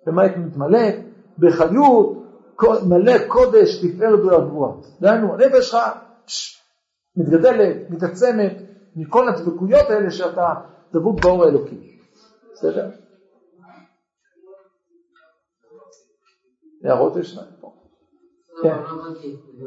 [0.06, 0.96] במה היא מתמלאת?
[1.38, 2.26] בחיות
[2.89, 4.74] מלא קודש, תפארת ולגבוה.
[5.02, 5.80] דהיינו, הנפש שלך
[7.15, 8.58] מתגדלת, מתעצמת,
[8.96, 10.54] מכל הדבקויות האלה שאתה
[10.94, 12.00] דבוק באור האלוקי.
[12.54, 12.89] בסדר?
[16.84, 17.74] הערות יש להם פה.
[18.62, 18.76] כן.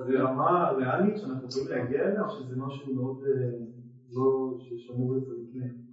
[0.07, 3.17] זה רמה ריאלית שאנחנו יכולים להגיע אליה, או שזה משהו מאוד
[4.13, 5.89] לא ששמור לצדיקים?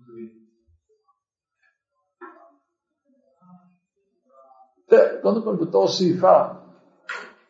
[5.22, 6.44] קודם כל בתור שאיפה,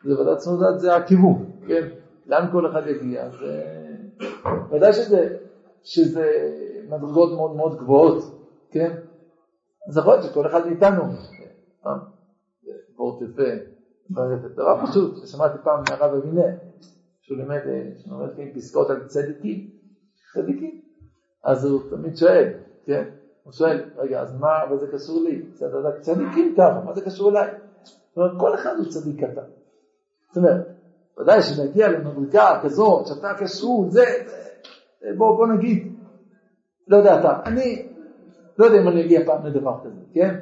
[0.04, 1.89] זה צריך לדעת, זה הכיוון, כן?
[2.25, 3.63] לאן כל אחד יגיע, זה...
[4.71, 5.38] ודאי שזה,
[5.84, 6.32] שזה
[6.89, 8.23] מדרגות מאוד מאוד גבוהות,
[8.71, 8.97] כן?
[9.89, 11.04] אז יכול להיות שכל אחד מאיתנו,
[12.97, 13.43] וורט יפה,
[14.56, 16.58] דבר פשוט, ששמעתי פעם מהרב אבינר,
[17.21, 17.62] שהוא לימד,
[17.97, 19.74] שלומד פסקאות על צדיקים,
[20.35, 20.81] צדיקים,
[21.43, 22.53] אז הוא תמיד שואל,
[22.85, 23.03] כן?
[23.43, 25.41] הוא שואל, רגע, אז מה, אבל זה קשור לי?
[26.01, 27.47] צדיקים ככה, מה זה קשור אליי?
[27.83, 29.41] זאת אומרת, כל אחד הוא צדיק קטן.
[30.27, 30.67] זאת אומרת,
[31.19, 34.03] ודאי שנגיע למדרגה כזאת, שאתה קשור, זה,
[35.17, 35.93] בוא, בוא נגיד,
[36.87, 37.87] לא יודע אתה, אני
[38.57, 40.35] לא יודע אם אני אגיע פעם לדבר כזה, כן?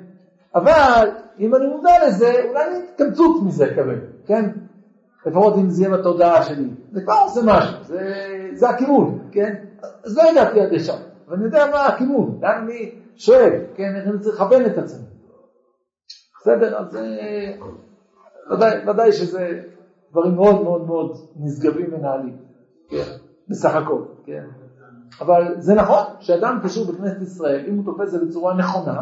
[0.56, 4.50] אבל אם אני מודע לזה, אולי אני אתקמצות מזה כזה, כן?
[5.26, 6.70] לפחות אם זה יהיה בתודעה שלי.
[6.92, 8.14] זה כבר עושה משהו, זה,
[8.54, 9.66] זה הכיוון, כן?
[10.06, 13.96] אז לא הגעתי עד לשם, אבל אני יודע מה הכיוון, לאן אני שואל, כן?
[13.96, 15.06] איך אני צריך לכוון את עצמי.
[16.42, 16.78] בסדר?
[16.78, 17.56] אז אה,
[18.52, 19.62] ודאי, ודאי שזה
[20.12, 22.38] דברים מאוד מאוד מאוד נשגבים ונעלים,
[22.90, 23.04] כן?
[23.50, 24.44] בסך הכל, כן?
[25.22, 29.02] אבל זה נכון שאדם קשור בכנסת ישראל, אם הוא תופס את זה בצורה נכונה,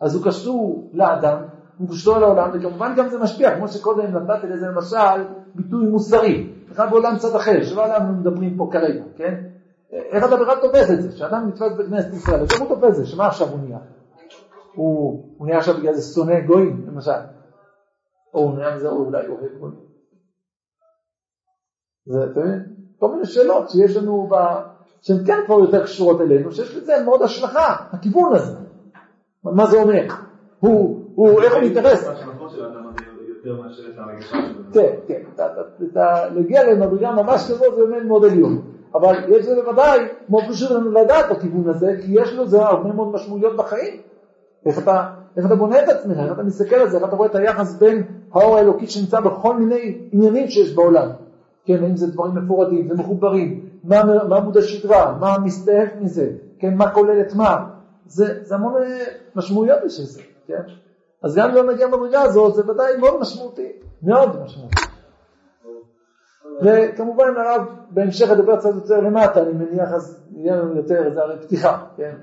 [0.00, 1.38] אז הוא קשור לאדם,
[1.78, 6.90] הוא קשור לעולם, וכמובן גם זה משפיע, כמו שקודם נתתי לזה למשל ביטוי מוסרי, בכלל
[6.90, 9.34] בעולם צד אחר, שלא עליו מדברים פה כרגע, כן?
[9.94, 13.06] איך אתה בכלל תופס את זה, שאדם נתפס בכנסת ישראל, איך הוא תופס את זה,
[13.06, 13.78] שמה עכשיו הוא נהיה?
[14.74, 17.10] הוא, הוא נהיה עכשיו בגלל זה שונא גויים, למשל,
[18.34, 19.76] או הוא נהיה מזה, או אולי אוהב גויים.
[22.06, 22.62] זה, אתה מבין?
[22.98, 24.34] כל מיני שאלות שיש לנו, ב...
[25.00, 28.58] שהן כן כבר יותר קשורות אלינו, שיש לזה מאוד השלכה, הכיוון הזה.
[29.44, 30.06] מה זה אומר?
[30.58, 32.08] הוא, הוא, איך הוא מתייחס?
[34.72, 35.22] כן, כן,
[36.34, 40.90] להגיע למדרגה ממש כזאת זה באמת מאוד עליון, אבל יש לזה בוודאי, מאוד חשוב לנו
[40.90, 44.00] לדעת בכיוון הזה, כי יש לזה הרבה מאוד משמעויות בחיים.
[44.66, 47.28] איך אתה, איך אתה בונה את עצמך, איך אתה מסתכל על זה, איך אתה רואה
[47.28, 48.02] את היחס בין
[48.32, 51.08] האור האלוקי שנמצא בכל מיני עניינים שיש בעולם.
[51.64, 56.74] כן, האם זה דברים מפורטים, זה מחוברים, מה, מה עמוד השדרה, מה מסתעף מזה, כן,
[56.74, 57.64] מה כולל את מה,
[58.06, 58.74] זה, זה המון
[59.36, 60.62] משמעויות בשביל זה, כן?
[61.22, 64.76] אז גם אם לא נגיע במדרגה הזאת, זה ודאי מאוד משמעותי, מאוד משמעותי.
[66.62, 71.38] וכמובן הרב בהמשך ידבר קצת יותר למטה, אני מניח אז יהיה לנו יותר, זה הרי
[71.46, 72.16] פתיחה, כן?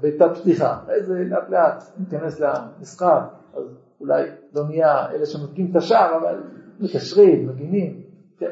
[0.00, 3.22] ביתת פתיחה, איזה לאט לאט ניכנס למשחק,
[3.54, 4.22] אז אולי
[4.54, 6.42] לא נהיה אלה שמתקים את השער, אבל
[6.80, 8.02] מקשרים, מגינים,
[8.38, 8.50] כן.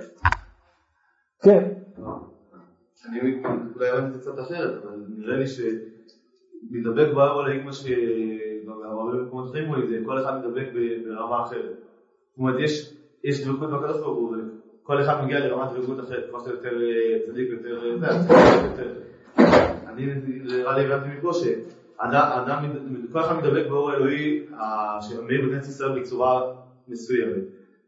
[1.43, 1.73] כן,
[3.09, 3.21] אני
[3.75, 9.69] אולי אוהב את זה קצת אחרת, אבל נראה לי שלהידבק בארבע לאיגמה שהרבה במקומות אחרים
[9.69, 10.69] רואים, זה כל אחד מדבק
[11.05, 11.77] ברמה אחרת.
[12.31, 12.61] זאת אומרת,
[13.25, 14.37] יש דבקות בקדוש ברוך הוא,
[14.83, 17.85] וכל אחד מגיע לרמת דבקות אחרת, כמו שאתה יותר אה, צדיק, יותר...
[18.05, 18.33] אה, זה,
[18.65, 18.93] יותר-
[19.87, 20.07] אני
[20.45, 22.65] נראה לי הבנתי מפה שאדם,
[23.13, 26.43] כל אחד מדבק באור האלוהי ה- שמאיר בכנסת ישראל בצורה
[26.89, 27.43] מסוימת.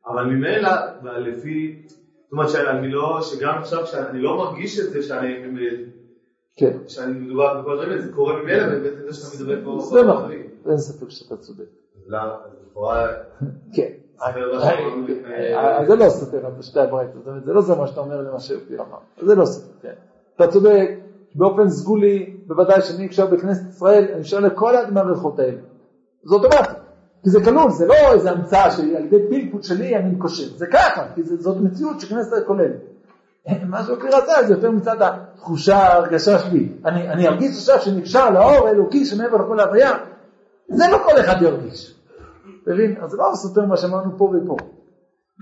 [0.07, 0.71] אבל ממילא,
[1.19, 5.35] לפי, זאת אומרת שאני לא, שגם עכשיו כשאני לא מרגיש את זה שאני,
[6.57, 6.77] כן.
[6.89, 10.23] שאני מדובר בכל הדברים האלה, זה קורה ממילא בעצם זה שאתה מדבק באור זה נכון,
[10.23, 10.43] האלוהי.
[10.69, 11.65] אין ספק שאתה צודק.
[12.07, 12.37] למה?
[13.75, 13.91] כן.
[14.19, 14.67] ספר בשם,
[15.27, 18.21] אה, אה, זה לא סותר בשתי הברייתות, זאת אומרת, זה לא זה מה שאתה אומר
[18.21, 19.93] למה שאופיר אמר, זה לא סותר, כן.
[20.37, 20.89] אתה צודק,
[21.35, 25.59] באופן סגולי, בוודאי שאני עכשיו בכנסת ישראל, אני שואל לכל אחד מהברכות האלה.
[26.25, 26.73] זה אוטומטי,
[27.23, 31.07] כי זה כלול, זה לא איזה המצאה שעל ידי פלפוט שלי אני קושר, זה ככה,
[31.15, 32.81] כי זאת מציאות שכנסת ישראל כוללת.
[33.71, 36.69] מה שאופיר רצה זה יותר מצד התחושה, ההרגשה שלי.
[36.85, 39.93] אני, אני ארגיש עכשיו שנקשר לאור האלוקי שמעבר לכל ההוויה,
[40.69, 41.94] זה לא כל אחד ירגיש.
[42.67, 42.97] מבין?
[43.03, 44.57] אז זה לא סותר מה שאמרנו פה ופה.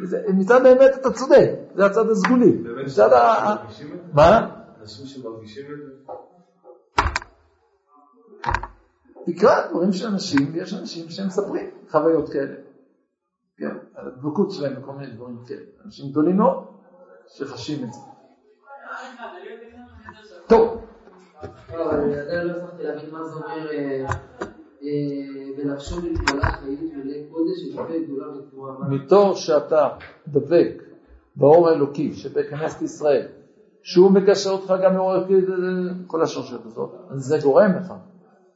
[0.04, 2.52] זה- מצד האמת אתה צודק, זה הצד הסגולי.
[2.52, 3.54] באמת מצד ה...
[3.56, 4.12] שמרגישים את זה?
[4.14, 4.48] מה?
[4.80, 6.12] אנשים שמרגישים את זה?
[9.26, 12.54] תקרא דברים של אנשים, ויש אנשים שמספרים חוויות כאלה.
[13.56, 15.60] כן, על הדבקות שלהם וכל מיני דברים כאלה.
[15.86, 16.64] אנשים גדולים מאוד
[17.26, 18.00] שחשים את זה.
[20.48, 20.84] טוב,
[21.72, 23.70] לא, אבל אני עדיין לא הצלחתי להבין מה זה אומר
[28.80, 28.88] אה?
[28.88, 29.88] מתור שאתה
[30.28, 30.82] דבק
[31.36, 33.26] באור האלוקי שבכנסת ישראל,
[33.82, 35.34] שהוא מקשר אותך גם לאור האלוקי,
[36.06, 37.92] כל השרשרת הזאת, זה גורם לך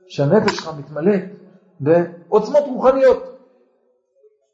[0.09, 1.25] שהנפש שלך מתמלאת
[1.81, 3.39] בעוצמות רוחניות.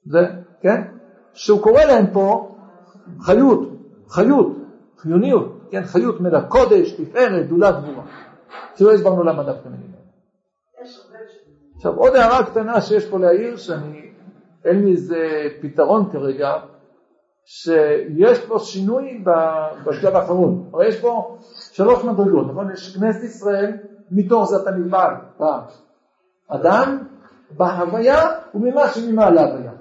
[0.07, 0.27] זה,
[0.61, 0.83] כן?
[1.35, 2.55] שהוא קורא להם פה
[3.21, 3.69] חיות,
[4.09, 4.57] חיות,
[4.99, 5.85] חיוניות, כן?
[5.85, 8.05] חיות מלא קודש, תפארת, גדולה גבורה.
[8.77, 9.92] שלא הסברנו למה דווקא מילים.
[11.83, 14.11] עכשיו עוד הערה קטנה שיש פה להעיר, שאני,
[14.65, 15.17] אין לי איזה
[15.61, 16.53] פתרון כרגע,
[17.45, 19.25] שיש פה שינוי
[19.87, 20.71] בשלב האחרון.
[20.73, 21.37] הרי יש פה
[21.73, 22.71] שלוש מדרגות, נכון?
[22.73, 23.73] יש כנסת ישראל,
[24.11, 25.11] מתוך זה אתה נלמד
[26.49, 26.99] באדם,
[27.57, 29.73] בהוויה וממה שממעל ההוויה.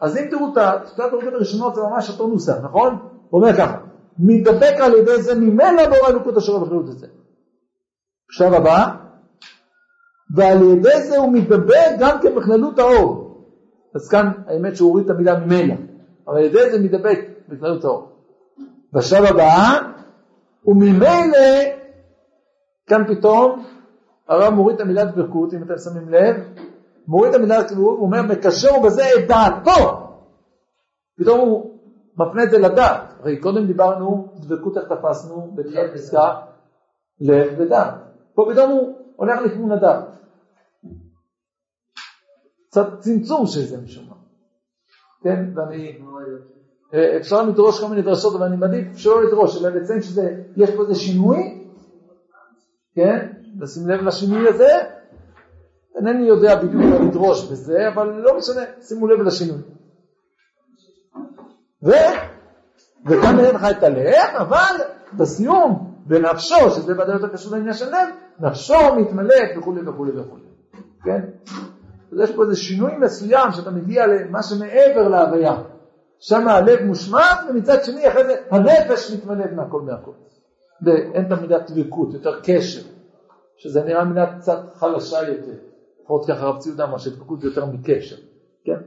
[0.00, 2.98] אז אם תראו את שתי הדרגות הראשונות זה ממש אותו נוסח, נכון?
[3.30, 3.78] הוא אומר ככה,
[4.18, 7.06] מתדבק על ידי זה ממילא בורא אלוקות אשר בחירות את זה.
[8.28, 9.09] עכשיו הבא,
[10.34, 13.30] ועל ידי זה הוא מתדבק גם כן בכללות האור.
[13.94, 15.74] אז כאן האמת שהוא הוריד את המילה ממילא,
[16.28, 18.08] אבל על ידי זה מתדבק בכללות האור.
[18.92, 19.78] בשלב הבא,
[20.66, 21.38] וממילא,
[22.86, 23.64] כאן פתאום
[24.28, 26.36] הרב מוריד את המילה דבקות, אם אתם שמים לב,
[27.08, 30.06] מוריד את המילה דבקות, הוא אומר מקשר בזה את דעתו.
[31.18, 31.70] פתאום הוא
[32.16, 33.14] מפנה את זה לדעת.
[33.20, 36.34] הרי קודם דיברנו, דבקות איך תפסנו בתחילת פסקה,
[37.20, 37.94] לב ודעת.
[38.34, 40.09] פה פתאום הוא הולך לכיוון הדעת.
[42.70, 44.14] קצת צמצום של זה משום מה.
[45.22, 45.98] כן, ואני,
[46.94, 50.82] אה, אפשר לדרוש כל מיני דרשות, אבל אני מעדיף שלא לדרוש, אלא לציין שיש פה
[50.82, 51.66] איזה שינוי,
[52.94, 54.68] כן, לשים לב לשינוי הזה,
[55.96, 59.58] אינני יודע בדיוק מה לדרוש בזה, אבל לא משנה, שימו לב לשינוי.
[61.82, 61.90] ו...
[63.06, 64.74] וכאן נראה לך את הלב, אבל
[65.16, 68.08] בסיום, בנפשו, שזה ודאי יותר קשור לעניין של לב,
[68.40, 70.42] נפשו מתמלאת וכולי וכולי וכולי,
[71.04, 71.20] כן?
[72.12, 75.62] אז יש פה איזה שינוי מסוים שאתה מגיע למה שמעבר להוויה.
[76.18, 80.10] שם הלב מושמט, ומצד שני אחרי זה הנפש מתמלאת מהכל מהכל.
[80.82, 82.80] ואין את המילה דבקות, יותר קשר,
[83.56, 85.52] שזה נראה מילה קצת חלשה יותר.
[86.00, 88.16] לפחות ככה רב ציודה אמר שדבקות זה יותר מקשר,
[88.64, 88.80] כן?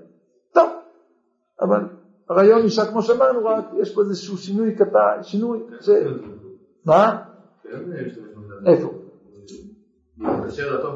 [0.53, 0.69] טוב,
[1.61, 1.79] אבל
[2.29, 5.89] הרעיון נשאר כמו שאמרנו, רק יש פה איזשהו שינוי קטן, שינוי ש...
[6.85, 7.23] מה?
[7.63, 7.69] כן,
[8.07, 8.67] יש לו משמעות.
[8.67, 8.93] איפה?
[10.43, 10.95] כאשר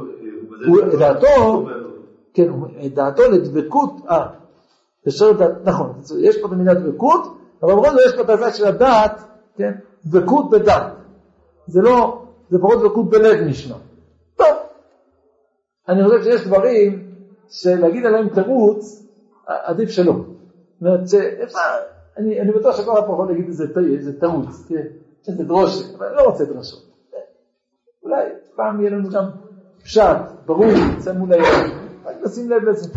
[0.99, 1.65] דעתו,
[2.38, 2.50] כן,
[2.93, 4.28] דעתו לדבקות, אה,
[5.06, 8.65] לדעת, נכון, יש פה את המילה דבקות, אבל בכל זאת יש פה את הצד של
[8.65, 9.21] הדעת,
[9.56, 9.71] כן,
[10.06, 10.93] דבקות בדעת.
[11.67, 13.76] זה לא, זה פחות דבקות בלב נשמע.
[14.36, 14.47] טוב,
[15.89, 17.12] אני חושב שיש דברים
[17.50, 19.06] שלהגיד עליהם תירוץ,
[19.45, 20.13] עדיף שלא.
[20.13, 21.00] זאת אומרת
[22.17, 24.88] אני, אני בטוח שכל אחד יכול להגיד איזה תירוץ, כן,
[25.28, 26.80] איזה דרושה, אבל אני לא רוצה דרשות.
[28.04, 29.23] אולי פעם יהיה לנו גם
[29.84, 30.65] פשט, ברור,
[30.97, 32.89] יצא מול העניין, רק נשים לב לזה.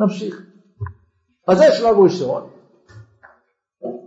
[0.00, 0.42] נמשיך.
[1.48, 2.50] אז זה שלב ראשון,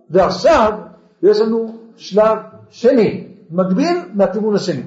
[0.10, 0.80] ועכשיו
[1.24, 2.38] יש לנו שלב
[2.70, 4.84] שני, מקביל מהכיוון השני.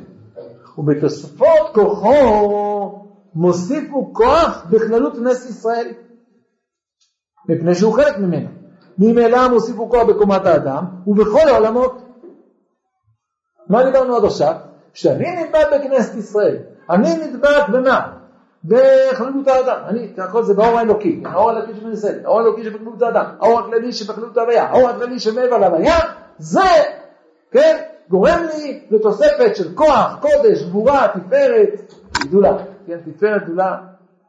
[0.79, 5.88] ובתוספות כוחו מוסיפו כוח בכללות כנסת ישראל
[7.48, 8.48] מפני שהוא חלק ממנה.
[8.98, 12.03] ממילא מוסיפו כוח בקומת האדם ובכל העולמות.
[13.68, 14.55] מה דיברנו עד עכשיו?
[14.92, 16.57] שאני נדבק בכנסת ישראל,
[16.90, 18.18] אני נדבק במה?
[18.64, 23.59] בכללות האדם, אני, הכל זה באור האלוקי, האור האלוקי ישראל, האור האלוקי שבכללות האדם, האור
[23.59, 25.97] הכללי שבכללות ההוויה, האור הכללי שמעבר להוויה,
[26.38, 26.61] זה,
[27.51, 27.77] כן,
[28.11, 33.79] גורם לי לתוספת של כוח, קודש, גבורה, תפארת, גדולה, כן, תפארת, גדולה,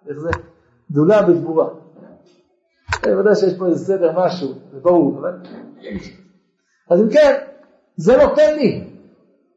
[0.09, 0.29] איך זה?
[0.91, 1.67] גדולה בגבורה.
[3.03, 5.31] אני יודע שיש פה איזה סדר משהו, זה ברור, אבל...
[6.89, 7.33] אז אם כן,
[7.95, 8.83] זה נותן לי.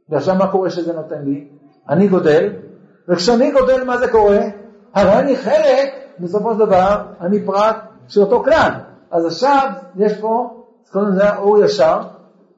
[0.08, 1.48] ועכשיו מה קורה שזה נותן לי?
[1.88, 2.52] אני גודל,
[3.08, 4.38] וכשאני גודל מה זה קורה?
[4.94, 7.76] הרי אני חלק, בסופו של דבר, אני פרט
[8.09, 8.70] של אותו כלל.
[9.11, 12.00] אז עכשיו יש פה, קודם זה היה אור ישר,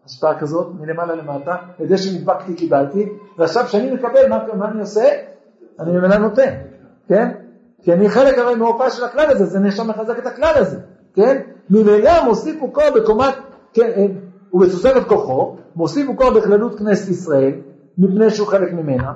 [0.07, 5.05] השפעה כזאת, מלמעלה למטה, ידי שנדבקתי קיבלתי, ועכשיו כשאני מקבל, מה, מה אני עושה?
[5.81, 6.55] אני ממילא נותן,
[7.09, 7.29] כן?
[7.83, 10.79] כי אני חלק הרי מהופעה של הכלל הזה, זה נשם מחזק את הכלל הזה,
[11.14, 11.40] כן?
[11.70, 13.35] ממילא מוסיפו כוח בקומת,
[13.73, 14.07] כן, אה,
[14.53, 17.53] ובתוספת כוחו, מוסיפו כוח בכללות כנסת ישראל,
[17.99, 19.12] מפני שהוא חלק ממנה.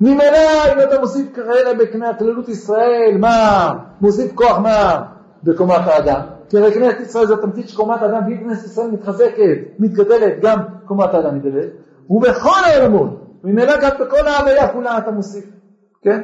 [0.00, 3.72] ממילא אם אתה מוסיף כאלה בכללות ישראל, מה?
[4.00, 5.02] מוסיף כוח מה?
[5.42, 6.20] בקומת האדם.
[6.48, 10.58] כי הרי כנסת ישראל זה התמצית של קומת האדם, ואם כנסת ישראל מתחזקת, מתגדלת, גם
[10.84, 11.70] קומת האדם מתגדלת,
[12.10, 15.44] ובכל העולמות, ממילא גם בכל ההוויה כולה אתה מוסיף,
[16.02, 16.20] כן?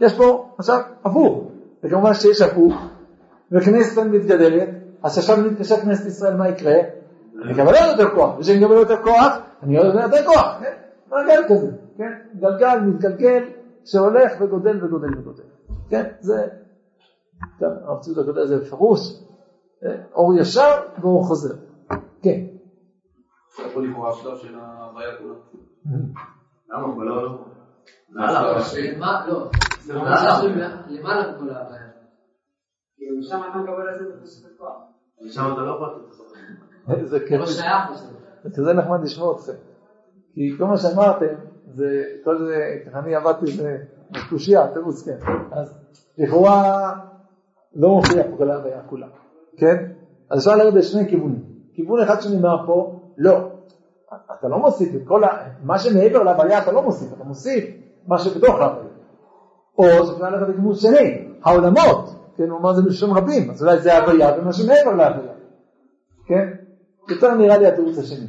[0.00, 1.44] יש פה עכשיו הפוך,
[1.84, 2.74] וכמובן שיש הפוך,
[3.52, 4.68] וכנסת ישראל מתגדלת,
[5.02, 6.74] אז עכשיו מתקשר כנסת ישראל, מה יקרה?
[7.44, 10.72] אני אקבל עוד יותר כוח, וכשאני אקבל יותר כוח, אני עוד יותר כוח, כן?
[11.10, 12.38] מעגל כזה, כן?
[12.40, 13.48] גלגל מתגלגל,
[13.84, 15.44] שהולך וגודל וגודל וגודל,
[15.88, 16.12] כן?
[16.20, 16.48] זה,
[17.60, 19.00] גם הרב ציודה כותב את זה בפירוש,
[20.14, 20.70] אור ישר
[21.02, 21.54] ואור חוזר,
[22.22, 22.40] כן.
[23.82, 24.28] לכאורה של
[25.18, 25.34] כולה.
[26.68, 26.94] למה?
[26.94, 27.38] אבל לא, לא.
[29.28, 29.50] לא.
[29.80, 31.92] זה למעלה מכל ההוויה.
[33.22, 34.76] משם אתה מקבל איזה תוספת כוח.
[35.28, 35.88] שם אתה לא יכול
[36.88, 37.08] לא.
[38.42, 39.52] זה כזה נחמד לשמוע אתכם,
[40.34, 41.34] כי כל מה שאמרתם,
[41.74, 43.46] זה, כל זה, ככה אני עבדתי
[44.10, 45.16] בקושייה, תירוץ, כן,
[45.52, 45.74] אז
[46.18, 46.90] לכאורה
[47.74, 49.06] לא מופיע פה כל ההוויה כולה,
[49.56, 49.76] כן?
[50.30, 51.44] אז אפשר לרדת לשני כיוונים,
[51.74, 53.48] כיוון אחד שנאמר פה, לא,
[54.38, 55.28] אתה לא מוסיף את כל ה...
[55.62, 57.64] מה שמעבר להוויה אתה לא מוסיף, אתה מוסיף
[58.06, 58.92] מה שבתוך ההוויה.
[59.78, 63.94] או שאפשר ללכת לכיוון שני, העולמות, כן, הוא אמר זה בלשון רבים, אז אולי זה
[63.94, 65.32] ההוויה ומה שמעבר להוויה,
[66.26, 66.48] כן?
[67.08, 68.26] יותר נראה לי התירוץ השני.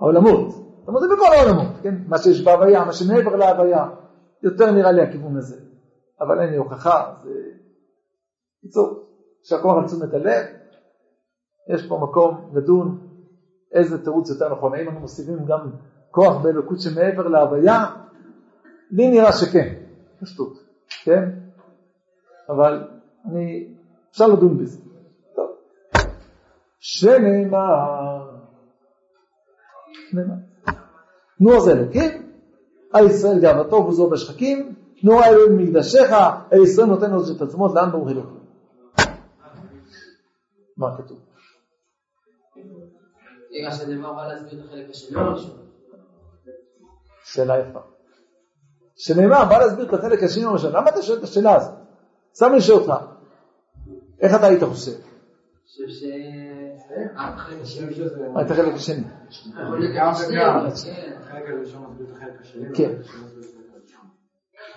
[0.00, 0.65] העולמות.
[0.86, 1.94] זאת אומרת, זה בכל העולמות, כן?
[2.08, 3.84] מה שיש בהוויה, מה שמעבר להוויה.
[4.42, 5.56] יותר נראה לי הכיוון הזה.
[6.20, 7.30] אבל אין לי הוכחה, זה...
[8.58, 9.02] בקיצור,
[9.40, 10.46] יישר כוח על תשומת הלב.
[11.74, 12.98] יש פה מקום לדון
[13.72, 14.74] איזה תירוץ יותר נכון.
[14.74, 15.70] האם אנחנו מוסיפים גם
[16.10, 17.84] כוח באלוקות שמעבר להוויה?
[18.90, 19.74] לי נראה שכן,
[20.20, 20.52] פשטות,
[21.04, 21.28] כן?
[22.48, 22.88] אבל
[23.30, 23.74] אני...
[24.10, 24.80] אפשר לדון בזה.
[25.36, 25.50] טוב.
[26.78, 28.40] שנאמר,
[30.10, 30.34] שנאמר,
[31.40, 32.32] נו אז אלוקים,
[32.92, 36.10] על ישראל גאוותו וזו בשחקים, נו אלוהים מקדשך,
[36.52, 38.40] אל ישראל נותן לו את עצמות לעם ברוך אלוקים.
[40.76, 41.18] מה כתוב?
[47.24, 47.80] שאלה יפה.
[48.96, 51.74] שנאמר, בא להסביר את החלק השני הראשון, למה אתה שואל את השאלה הזאת?
[52.34, 52.92] סתם אני שואל אותך,
[54.20, 55.05] איך אתה היית חושב?
[55.78, 56.04] אני חושב ש...
[57.16, 58.28] אה, השני זה...
[58.28, 59.04] מה את החלק השני?
[62.74, 62.74] כן.
[62.74, 62.90] כן.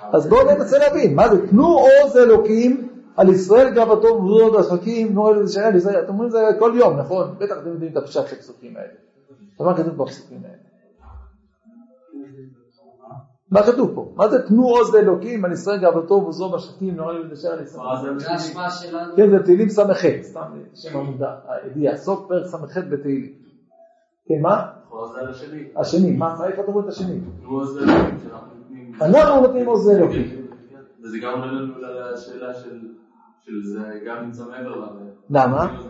[0.02, 1.48] אז בואו ננסה להבין, מה זה?
[1.48, 6.32] תנו עוז אלוקים על ישראל גאוותו ובריאות השחקים, נו אלו ישראל, ישראל, אתם אומרים את
[6.32, 7.36] זה כל יום, נכון?
[7.38, 8.94] בטח אתם יודעים את הפשט של הפסוקים האלה.
[9.60, 10.58] אז מה כתוב בפסוקים האלה?
[13.52, 14.14] מה כתוב פה?
[14.16, 18.20] מה זה תנו עוז לאלוקים על ישראל גאוותו ובריאות השחקים, נו אלו ישראל, ישראל.
[18.20, 19.16] זה ההשפעה שלנו.
[19.16, 20.42] כן, זה תהילים ס"ח, סתם
[20.74, 21.36] שם עמודה,
[21.96, 23.34] סוף פרק ס"ח בתהילים.
[24.26, 24.68] כן, מה?
[25.14, 25.64] זה על השני.
[25.76, 27.20] השני, מה, מה, איפה אתה רואה את השני?
[29.02, 30.46] אנחנו נותנים עוז לאלוקים.
[31.02, 32.80] וזה גם עונה לנו לשאלה של
[33.42, 35.12] של זה גם נמצא מעבר להוויה.
[35.30, 35.82] למה?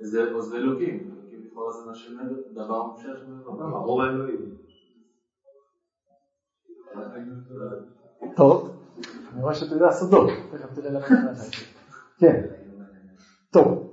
[0.00, 0.94] זה עוז אלוקים.
[0.94, 3.76] אלוקים לכאורה זה מה שמעבר, דבר מושך שמעבר.
[3.76, 4.65] הרוב האלוהים.
[8.36, 8.70] טוב,
[9.32, 11.50] אני רואה שאתה יודע סודות, תכף תראה למה זה.
[12.18, 12.42] כן,
[13.50, 13.92] טוב,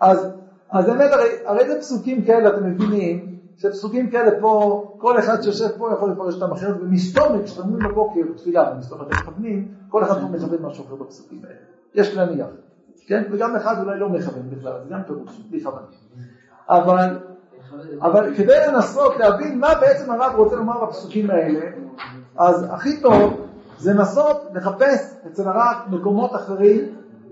[0.00, 0.28] אז,
[0.70, 5.78] אז באמת הרי, הרי זה פסוקים כאלה, אתם מבינים, שפסוקים כאלה פה, כל אחד שיושב
[5.78, 10.62] פה יכול לפרש אותם אחרת, ומסתומת, אומרים בבוקר תפילה, ומסתומת מכוונים, כל אחד פה מכוון
[10.62, 11.58] משהו אחר בפסוקים האלה.
[11.94, 12.46] יש להניח,
[13.06, 13.22] כן?
[13.32, 15.86] וגם אחד אולי לא מכוון בכלל, זה גם פירוש, בלי כוונה.
[16.68, 17.18] אבל
[18.00, 21.60] אבל כדי לנסות להבין מה בעצם הרב רוצה לומר בפסוקים האלה,
[22.38, 23.40] אז הכי טוב
[23.78, 26.84] זה לנסות לחפש אצל הרב מקומות אחרים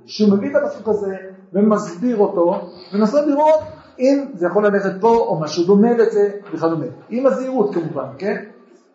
[0.06, 1.16] שהוא מביא את הפסוק הזה
[1.52, 2.60] ומסביר אותו,
[2.92, 3.60] ומנסה לראות
[3.98, 6.86] אם זה יכול ללכת פה או משהו דומה לזה וכדומה.
[7.08, 8.44] עם הזהירות כמובן, כן?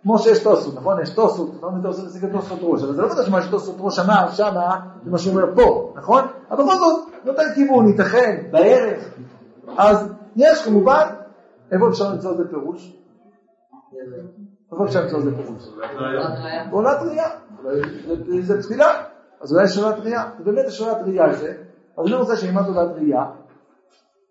[0.03, 1.01] כמו שיש תוספות, נכון?
[1.01, 3.75] יש תוספות, אתה אומר תוספות להשיג את תוספות ראש, אבל זה לא בטח שמה שתוספות
[3.79, 6.23] ראש אמר שמה, זה מה שהוא אומר פה, נכון?
[6.51, 9.13] אבל בכל זאת, נותן כיוון, ייתכן, בערך.
[9.77, 11.07] אז יש כמובן,
[11.71, 12.43] איפה אפשר למצוא את זה
[14.69, 14.71] פירוש?
[14.71, 15.69] איפה אפשר למצוא את זה פירוש?
[16.69, 17.29] בעולת ראייה,
[18.41, 19.03] זה תפילה,
[19.41, 21.53] אז אולי יש שאלת ראייה, ובאמת יש שאלת ראייה על זה,
[21.97, 23.25] אז אני רוצה שילמד עולת ראייה,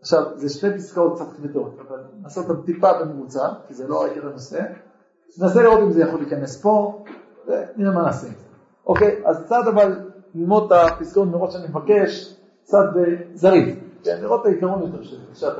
[0.00, 4.26] עכשיו, זה שתי פסקאות קצת כבדות, אבל נעשה אותן טיפה בממוצע, כי זה לא עיקר
[4.26, 4.60] הנושא,
[5.38, 7.04] ננסה לראות אם זה יכול להיכנס פה,
[7.46, 8.28] ונראה מה נעשה.
[8.86, 10.00] אוקיי, אז קצת אבל
[10.34, 15.58] ללמוד את הפסקאות מראש שאני מבקש, קצת בזריז, כן, לראות את העיקרון יותר של פרשת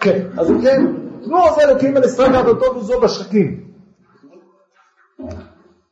[0.00, 0.26] כן.
[0.38, 0.86] אז אם כן,
[1.24, 3.70] עוזר אלוקים על ישראל ועבודתו וזו בשחקים.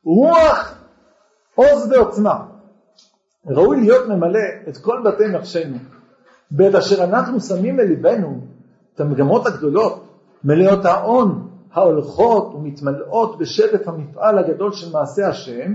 [0.04, 0.78] רוח,
[1.54, 2.44] עוז ועוצמה.
[3.46, 5.76] ראוי להיות ממלא את כל בתי נפשנו,
[6.50, 8.47] בעת אשר אנחנו שמים לליבנו
[8.98, 10.04] את המגמות הגדולות,
[10.44, 15.72] מלאות ההון, ההולכות ומתמלאות בשטף המפעל הגדול של מעשה השם,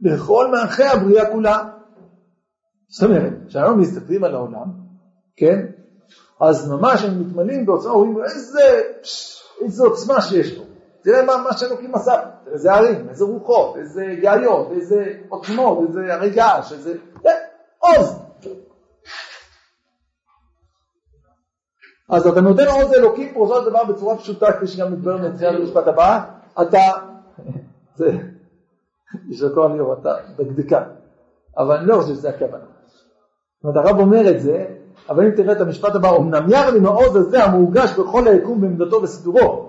[0.00, 1.58] בכל מערכי הבריאה כולה.
[2.88, 4.66] זאת אומרת, כשאנחנו מסתכלים על העולם,
[5.36, 5.66] כן,
[6.40, 8.82] אז ממש הם מתמלאים בעוצמה, אומרים איזה,
[9.60, 10.64] איזה עוצמה שיש פה.
[11.02, 12.12] תראה מה, מה שאלוקים עשה,
[12.52, 16.94] איזה ערים, איזה רוחות, איזה גאיות, איזה עוצמות, איזה הרי געש, איזה...
[17.78, 18.23] עוז.
[22.08, 25.86] אז אתה נותן עוז אלוקים פירושו של דבר בצורה פשוטה, כפי שגם מתברר מתחילת המשפט
[25.86, 26.20] הבא,
[26.62, 26.80] אתה,
[27.96, 28.12] זה,
[29.28, 30.82] יישר כוח ליאור, אתה דקדקן,
[31.58, 32.64] אבל אני לא חושב שזה הכוונה.
[33.62, 34.64] זאת אומרת, הרב אומר את זה,
[35.08, 39.02] אבל אם תראה את המשפט הבא, אמנם יחד עם העוז הזה המורגש בכל היקום בעמדתו
[39.02, 39.68] וסידורו.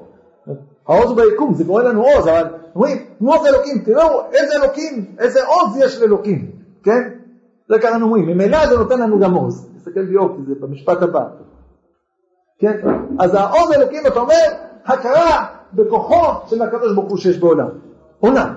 [0.87, 5.15] העוז הוא ביקום, זה קורא לנו עוז, אבל אומרים, תנו עוז אלוקים, תראו איזה אלוקים,
[5.19, 6.51] איזה עוז יש לאלוקים,
[6.83, 7.09] כן?
[7.69, 9.69] זה ככה אנחנו אומרים, ממילא זה נותן לנו גם עוז.
[9.77, 11.27] תסתכל ליאור, כי זה במשפט הבא.
[12.65, 12.89] כן?
[13.19, 14.33] אז העוז אלוקים, אתה אומר,
[14.85, 17.67] הכרה בכוחו של הקדוש ברוך הוא שיש בעולם.
[18.19, 18.53] עונה.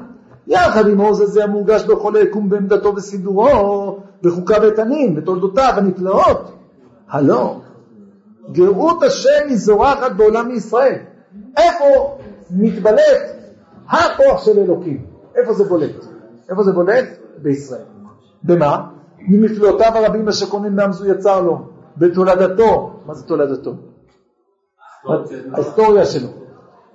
[0.47, 6.53] יחד עם העוז הזה המורגש בכל היקום בעמדתו וסידורו, בחוקיו איתנים, בתולדותיו הנפלאות.
[7.09, 7.61] הלא,
[8.53, 10.99] גאות השם היא זורחת בעולם מישראל.
[11.57, 12.19] איפה
[12.51, 13.39] מתבלט
[13.89, 15.05] הכוח של אלוקים?
[15.37, 16.07] איפה זה בולט?
[16.51, 17.05] איפה זה בולט?
[17.43, 17.85] בישראל.
[18.43, 18.87] במה?
[19.19, 21.59] ממפלאותיו הרבים אשר קונים מעם זו יצר לו,
[21.97, 23.75] בתולדתו, מה זה תולדתו?
[25.53, 26.29] ההיסטוריה שלו,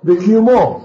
[0.04, 0.80] בקיומו,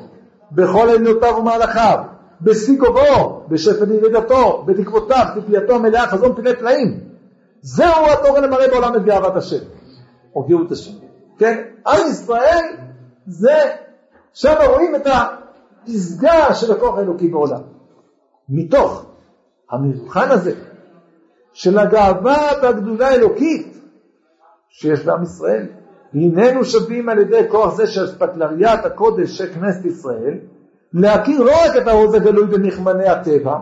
[0.51, 1.97] בכל עליונותיו ומהלכיו,
[2.41, 6.99] בשיא כובעו, בשפל ירידתו, בתקוותיו, תפייתו המלאה, חזון פלאי פלאים.
[7.61, 9.65] זהו התוכן המראה בעולם את גאוות השם,
[10.36, 10.91] או גאות השם.
[11.38, 11.63] כן?
[11.88, 12.65] עם ישראל
[13.27, 13.57] זה,
[14.34, 17.61] שם רואים את הפסגה של הכוח האלוקי בעולם.
[18.49, 19.05] מתוך
[19.71, 20.53] המבחן הזה
[21.53, 23.77] של הגאווה והגדולה האלוקית
[24.69, 25.67] שיש בעם ישראל,
[26.14, 30.34] הננו שווים על ידי כוח זה של אספקלריית הקודש של כנסת ישראל,
[30.93, 33.60] להכיר לא רק את העוז הגלוי בנכמני הטבע,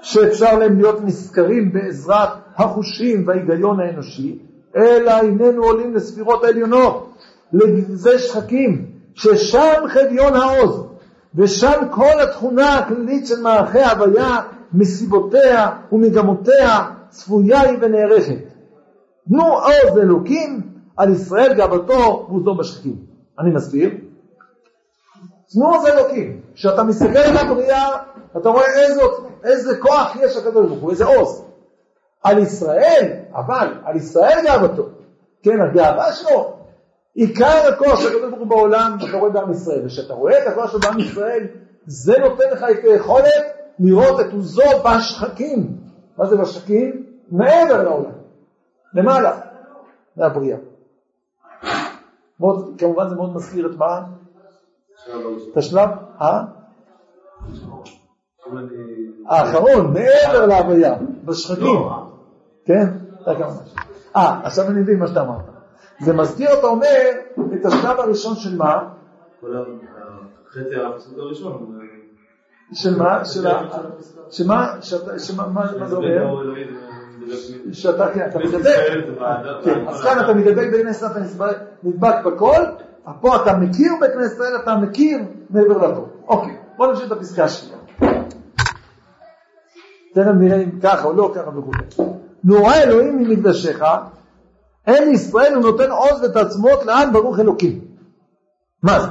[0.00, 4.38] שאפשר להם להיות נזכרים בעזרת החושים וההיגיון האנושי,
[4.76, 7.12] אלא הננו עולים לספירות העליונות,
[7.52, 10.86] לגזי שחקים, ששם חדיון העוז,
[11.34, 14.36] ושם כל התכונה הכללית של מערכי ההוויה,
[14.72, 18.38] מסיבותיה ומגמותיה, צפויה היא ונערכת.
[19.28, 22.96] תנו עוז אלוקים על ישראל גאוותו ועוזו בשחקים.
[23.38, 23.90] אני מסביר.
[25.52, 26.40] תנו עוז אלוקים.
[26.54, 27.88] כשאתה מסתכל על הבריאה,
[28.36, 29.00] אתה רואה איזה,
[29.44, 31.44] איזה כוח יש לקדוש ברוך הוא, איזה עוז.
[32.22, 34.88] על ישראל, אבל על ישראל גאוותו.
[35.42, 36.56] כן, הגאווה שלו,
[37.14, 39.84] עיקר הכוח של הקדוש ברוך הוא בעולם, אתה רואה בעם ישראל.
[39.84, 41.46] וכשאתה רואה את הכוח שלו בעם ישראל,
[41.86, 43.44] זה נותן לך את היכולת
[43.78, 45.76] לראות את עוזו בשחקים.
[46.18, 47.06] מה זה בשחקים?
[47.30, 48.12] מעבר לעולם.
[48.94, 49.40] למעלה.
[50.16, 50.58] מהבריאה.
[52.40, 54.00] מאוד, כמובן זה מאוד מזכיר את מה?
[55.52, 55.88] את השלב?
[56.20, 56.44] אה?
[59.26, 61.80] האחרון, מעבר להוויה, בשחקים.
[62.64, 62.86] כן?
[64.16, 65.44] אה, עכשיו אני מבין מה שאתה אמרת.
[66.00, 67.10] זה מזכיר, אתה אומר,
[67.60, 68.88] את השלב הראשון של מה?
[70.48, 71.78] חצי הפסוק הראשון.
[72.72, 73.24] של מה?
[73.24, 73.62] של ה...
[74.30, 74.74] שמה?
[75.18, 75.46] שמה?
[75.48, 76.42] מה זה אומר?
[77.72, 78.76] שאתה, כן, אתה מדבק,
[79.64, 82.62] כן, אז כאן אתה מדבק בעיני שנת הנדבק בכל,
[83.20, 85.18] פה אתה מכיר בכנסת ישראל, אתה מכיר
[85.50, 86.08] מעבר לטוב.
[86.28, 87.78] אוקיי, בוא נמשיך את הפסקה השנייה.
[90.14, 92.04] תכף נראה אם ככה או לא ככה וכו'.
[92.44, 93.82] נורא אלוהים ממקדשך,
[94.86, 97.80] אין ישראל הוא נותן עוז ותעצמות לעם ברוך אלוקים.
[98.82, 99.08] מה זה?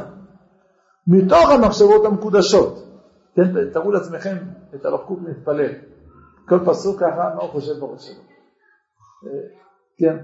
[1.08, 2.84] מתוך המחשבות המקודשות.
[3.74, 4.36] תראו לעצמכם
[4.76, 5.72] את הרב קוק מתפלל.
[6.48, 8.22] כל פסוק ככה, מה הוא חושב בראש שלו.
[9.26, 9.40] אה,
[9.98, 10.18] כן.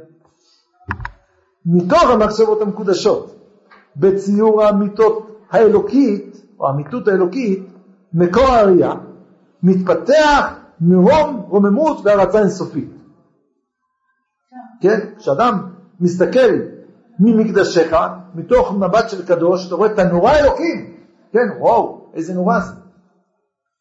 [1.65, 3.35] מתוך המחשבות המקודשות,
[3.95, 7.63] בציור האמיתות האלוקית, או האמיתות האלוקית,
[8.13, 8.93] מקור הראייה,
[9.63, 12.89] מתפתח מרום רוממות והרצה אינסופית.
[14.81, 14.99] כן?
[15.17, 15.67] כשאדם
[15.99, 16.49] מסתכל
[17.19, 17.97] ממקדשך,
[18.35, 20.93] מתוך מבט של קדוש, אתה רואה את הנורא אלוקים.
[21.31, 22.73] כן, וואו, איזה נורא זה.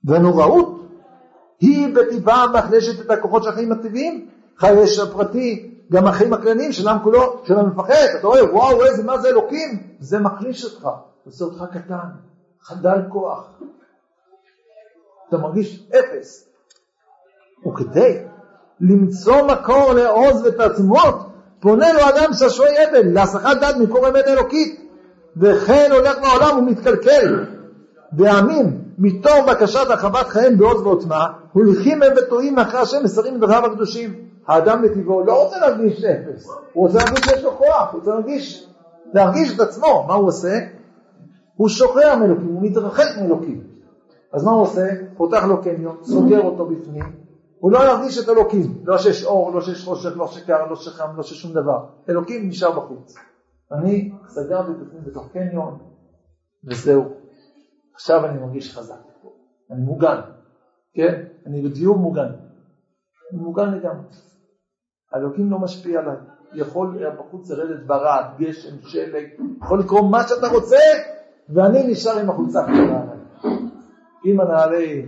[0.05, 0.80] והנוראות
[1.61, 6.99] היא בטבעה מחלשת את הכוחות של החיים הטבעיים, חיי הפרטי, גם החיים הכלליים של העם
[7.03, 9.83] כולו, של המפחד, אתה רואה, וואו, איזה, מה זה אלוקים?
[9.99, 10.89] זה מחליש אותך,
[11.25, 12.09] עושה אותך קטן,
[12.63, 13.51] חדל כוח.
[15.29, 16.49] אתה מרגיש אפס.
[17.67, 18.23] וכדי
[18.81, 21.15] למצוא מקור לעוז ותעצמות,
[21.61, 24.91] פונה לו אדם ששוי אבל, להסחת דעת מקור אמת אלוקית,
[25.37, 27.45] וכן הולך לעולם ומתקלקל.
[28.13, 34.15] ועמים, מתוך בקשת הרחבת חייהם בעוז ועוצמה, הולכים הם וטועים אחרי השם מסרים מדבריו הקדושים.
[34.47, 38.69] האדם מטבעו לא רוצה להרגיש אפס, הוא רוצה להרגיש שיש לו כוח, הוא רוצה להרגיש,
[39.15, 40.05] להרגיש את עצמו.
[40.09, 40.59] מה הוא עושה?
[41.57, 43.65] הוא שוחרר מאלוקים, הוא מתרחק מאלוקים.
[44.33, 44.87] אז מה הוא עושה?
[45.17, 47.05] פותח לו קניון, סוגר אותו בפנים,
[47.59, 51.17] הוא לא ירגיש את אלוקים, לא שיש אור, לא שיש חושך, לא שקר, לא שחם,
[51.17, 51.79] לא ששום דבר.
[52.09, 53.15] אלוקים נשאר בחוץ.
[53.73, 55.79] אני סגרתי את עצמי בתוך קניון,
[56.65, 57.20] וזהו.
[57.95, 59.01] עכשיו אני מרגיש חזק.
[59.71, 60.21] אני מוגן,
[60.95, 61.23] כן?
[61.47, 62.33] אני בדיור מוגן.
[63.33, 64.05] אני מוגן לגמרי.
[65.15, 66.17] אלוקים לא משפיע עליי.
[66.53, 69.25] יכול בחוץ לרדת ברד, גשם, שלג,
[69.65, 70.77] יכול לקרוא מה שאתה רוצה,
[71.49, 73.19] ואני נשאר עם החולצה קטנה עליי.
[74.25, 75.07] עם הנעלי,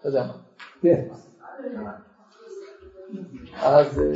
[0.00, 0.32] אתה יודע מה,
[0.80, 1.02] כן.
[3.62, 4.12] אז אה,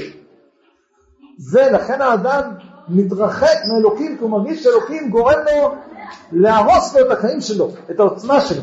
[1.39, 2.55] זה, לכן האדם
[2.89, 5.75] מתרחק מאלוקים, כי הוא מרגיש שאלוקים גורם לו
[6.33, 8.63] להרוס לו את החיים שלו, את העוצמה שלו.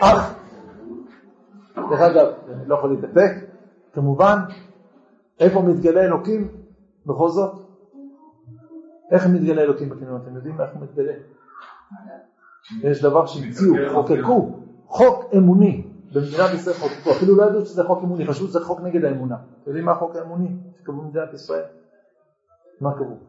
[0.00, 0.34] אך,
[1.74, 2.26] דרך אגב,
[2.66, 3.32] לא יכול להתאפק,
[3.92, 4.38] כמובן,
[5.40, 6.48] איפה מתגלה אלוקים
[7.06, 7.52] בכל זאת?
[9.10, 10.20] איך מתגלה אלוקים בקניון?
[10.22, 11.12] אתם יודעים איך הוא מתגלה?
[12.82, 14.50] יש דבר שהמציאו, חוקקו,
[14.86, 15.84] חוק אמוני.
[16.12, 19.34] במדינת ישראל חוקקו, אפילו לא ידעו שזה חוק אמוני, חשבו שזה חוק נגד האמונה.
[19.34, 20.48] אתם יודעים מה החוק האמוני
[20.80, 21.64] שקבעו במדינת ישראל?
[22.80, 23.27] מה קבעו?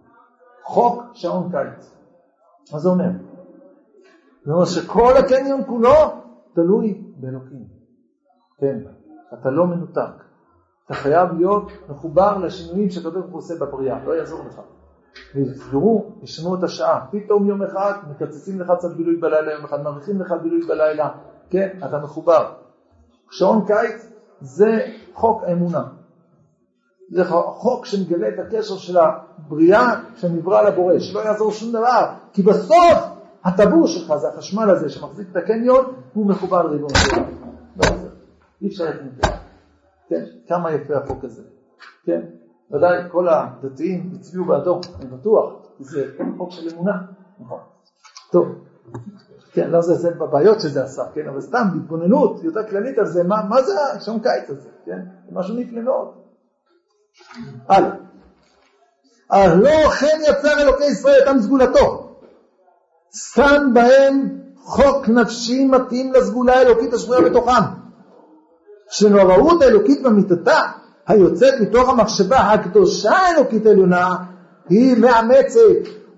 [0.63, 1.95] חוק שעון קיץ.
[2.73, 3.09] מה זה אומר?
[4.45, 5.91] זה אומר שכל הקניון כולו
[6.53, 7.65] תלוי באלוקים.
[8.57, 8.79] כן,
[9.33, 10.23] אתה לא מנותק.
[10.85, 14.61] אתה חייב להיות מחובר לשינויים שהקדוש ברוך הוא עושה בבריאה, לא יעזור לך.
[15.35, 17.05] ויסגרו, ישנו את השעה.
[17.11, 21.09] פתאום יום אחד מקצצים לך קצת בילוי בלילה, יום אחד מאריכים לך בילוי בלילה.
[21.49, 22.53] כן, אתה מחובר.
[23.31, 25.83] שעון קיץ זה חוק האמונה.
[27.11, 32.97] זה חוק שמגלה את הקשר של הבריאה שנברא לבורא, שלא יעזור שום דבר, כי בסוף
[33.43, 37.25] הטבור שלך זה החשמל הזה שמחזיק את הקניון, הוא מחובר לריבון שלנו.
[37.77, 38.09] לא עוזר,
[38.61, 39.33] אי אפשר להתנתק.
[40.09, 41.41] כן, כמה יפה החוק הזה.
[42.05, 42.21] כן,
[42.71, 46.05] ודאי כל הדתיים הצביעו בעדו, אני בטוח, זה
[46.37, 46.93] חוק של אמונה,
[47.39, 47.59] נכון.
[48.31, 48.47] טוב.
[49.51, 53.43] כן, לא זה בבעיות שזה עשה, כן, אבל סתם בהתבוננות יותר כללית על זה, מה,
[53.49, 54.99] מה זה השעון קיץ הזה, כן,
[55.29, 56.18] זה משהו נפלא מאוד.
[57.69, 59.55] הלאה.
[59.55, 62.15] לא כן יצר אלוקי ישראל אותם סגולתו,
[63.13, 67.61] שם בהם חוק נפשי מתאים לסגולה האלוקית השבויה בתוכם,
[68.89, 70.61] שנוראות האלוקית במיטתה
[71.07, 74.15] היוצאת מתוך המחשבה הקדושה האלוקית העליונה
[74.69, 75.59] היא מאמצת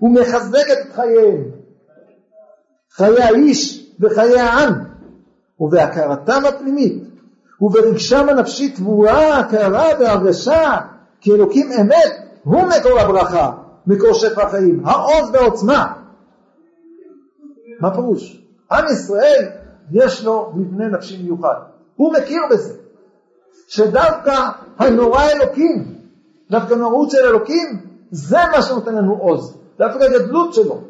[0.02, 1.44] ומחזקת את חייהם.
[2.92, 4.72] חיי האיש וחיי העם,
[5.60, 7.02] ובהכרתם הפנימית,
[7.60, 10.78] וברגשם הנפשי תבואה, הכרה והרגשה,
[11.22, 13.52] כי אלוקים אמת הוא מקור הברכה,
[13.86, 15.92] מקור שפע החיים, העוז והעוצמה.
[17.80, 18.42] מה פירוש?
[18.72, 19.48] עם ישראל
[19.92, 21.54] יש לו מבנה נפשי מיוחד,
[21.96, 22.74] הוא מכיר בזה,
[23.68, 24.48] שדווקא
[24.78, 25.94] הנורא אלוקים,
[26.50, 30.80] דווקא הנוראות של אלוקים, זה מה שנותן לנו עוז, דווקא הגדלות שלו,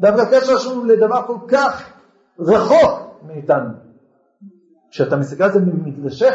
[0.00, 1.92] דווקא הקשר שלנו לדבר כל כך
[2.38, 3.70] רחוק מאיתנו.
[4.90, 6.34] כשאתה מסתכל על זה ממקדשיך,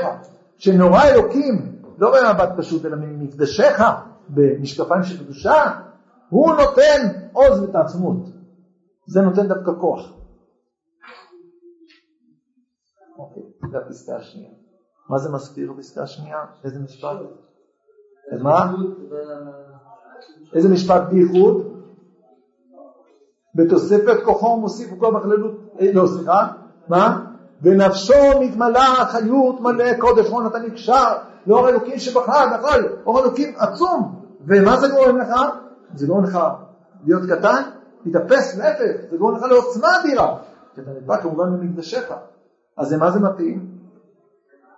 [0.57, 3.83] שנורא אלוקים, לא במבט פשוט, אלא ממקדשיך,
[4.29, 5.79] במשקפיים של קדושה,
[6.29, 8.17] הוא נותן עוז ותעצמות.
[9.07, 10.13] זה נותן דווקא כוח.
[13.17, 14.51] אוקיי, זה הפסקה השנייה.
[15.09, 16.45] מה זה מזכיר בפסקה השנייה?
[16.63, 17.17] איזה משפט?
[18.41, 18.73] מה?
[20.53, 21.77] איזה משפט בייחוד?
[23.55, 26.47] בתוספת כוחו מוסיף כל בכללות, אה, לא סליחה,
[26.87, 27.25] מה?
[27.61, 31.13] ונפשו מתמלאה חיות מלא קודש רון אתה נקשר
[31.47, 35.29] לאור אלוקים שבחר נכון אור אלוקים עצום ומה זה גורם לך?
[35.95, 36.39] זה גורם לך
[37.05, 37.61] להיות קטן,
[38.05, 40.37] להתאפס להפך, זה גורם לך לעוצמה אדירה
[40.75, 42.11] כי אתה נדבק כמובן במקדשך
[42.77, 43.67] אז למה זה מתאים?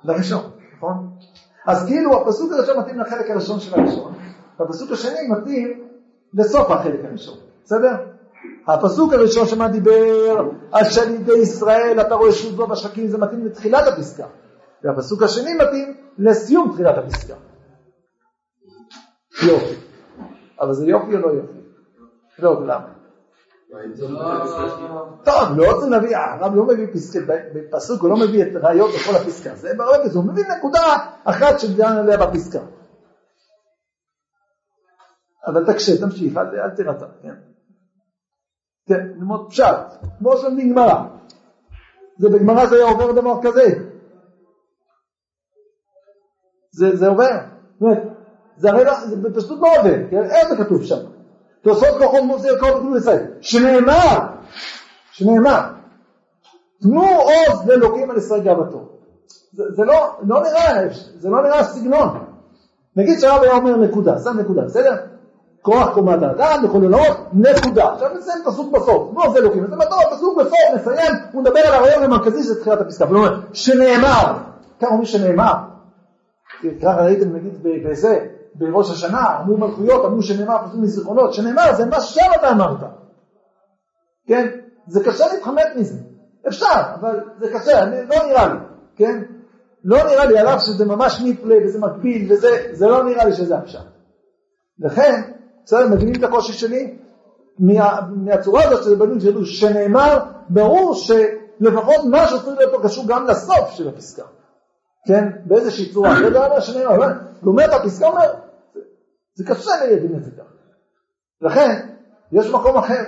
[0.03, 0.41] לראשון,
[0.77, 1.09] נכון?
[1.65, 4.13] אז כאילו הפסוק הראשון מתאים לחלק הראשון של הראשון
[4.59, 5.83] והפסוק השני מתאים
[6.33, 7.95] לסוף החלק הראשון, בסדר?
[8.67, 13.87] הפסוק הראשון שמה דיבר על שליטי ישראל, אתה רואה שוב בו בשחקים, זה מתאים לתחילת
[13.87, 14.25] הפסקה.
[14.83, 17.35] והפסוק השני מתאים לסיום תחילת הפסקה.
[19.47, 19.75] יופי.
[20.59, 21.59] אבל זה יופי או לא יופי?
[22.39, 22.93] לא, למה?
[25.23, 27.19] טוב, לא רוצה להביא, הרב לא מביא פסקי,
[27.53, 30.81] בפסוק הוא לא מביא את ראיות בכל הפסקה, זה ברמז, הוא מביא נקודה
[31.23, 32.59] אחת שדיברנו עליה בפסקה.
[35.47, 37.33] אבל תקשה, תמשיך, אל תירתע, כן?
[38.87, 39.65] כן, ללמוד פשט,
[40.19, 41.03] כמו שלומדים גמרא.
[42.17, 43.88] זה בגמרא זה היה עובר דבר כזה.
[46.79, 47.37] זה, זה עובר.
[48.57, 50.23] זה הרי לא, זה פשוט לא עובר, כן?
[50.23, 50.95] איך זה כתוב שם?
[51.61, 53.25] תוספות כוחות מוסר כל כתוב ישראל.
[53.41, 54.19] שנאמר,
[55.11, 55.59] שנאמר,
[56.81, 58.89] תנו עוז לאלוקים על ישראל גאוותו.
[59.53, 62.19] זה, זה לא, לא נראה, זה לא נראה סגנון.
[62.95, 64.95] נגיד שהרב היה אומר נקודה, שם נקודה, בסדר?
[65.61, 67.93] כוח קומת האדם, מחוללות, נקודה.
[67.93, 71.73] עכשיו נסיים פסוק בסוף, לא זה אלוקים, זה בטוח, פסוק בסוף, נסיים, הוא מדבר על
[71.73, 74.33] הרעיון המרכזי של תחילת הפסקה, והוא אומר, שנאמר,
[74.79, 75.53] ככה אומרים שנאמר,
[76.81, 82.01] ככה ראיתם נגיד בזה, בראש השנה, אמרו מלכויות, אמרו שנאמר פסוק מזיכרונות, שנאמר זה מה
[82.01, 82.79] שם אתה אמרת,
[84.27, 84.47] כן?
[84.87, 85.97] זה קשה להתחמק מזה,
[86.47, 88.59] אפשר, אבל זה קשה, לא נראה לי,
[88.95, 89.23] כן?
[89.83, 93.33] לא נראה לי, על אף שזה ממש נפלא וזה מקביל וזה, זה לא נראה לי
[93.33, 93.81] שזה אפשר.
[94.79, 95.21] לכן,
[95.65, 96.97] בסדר, מבינים את הקושי שלי?
[97.59, 100.17] מה, מהצורה הזאת שזה בנוי שידעו שנאמר,
[100.49, 104.23] ברור שלפחות משהו צריך להיות קשור גם לסוף של הפסקה,
[105.07, 105.29] כן?
[105.45, 107.07] באיזושהי צורה, לא אומר שנאמר,
[107.43, 108.33] לומד את הפסקה אומר,
[109.35, 110.49] זה קשה להבין את זה ככה.
[111.41, 111.89] לכן,
[112.31, 113.03] יש מקום אחר,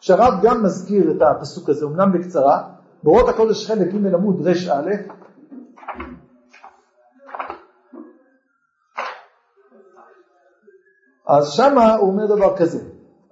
[0.00, 2.62] שהרב גם מזכיר את הפסוק הזה, אמנם בקצרה,
[3.02, 4.90] באורות הקודש חלק ג' עמוד ר"א,
[11.28, 12.78] אז שמה הוא אומר דבר כזה,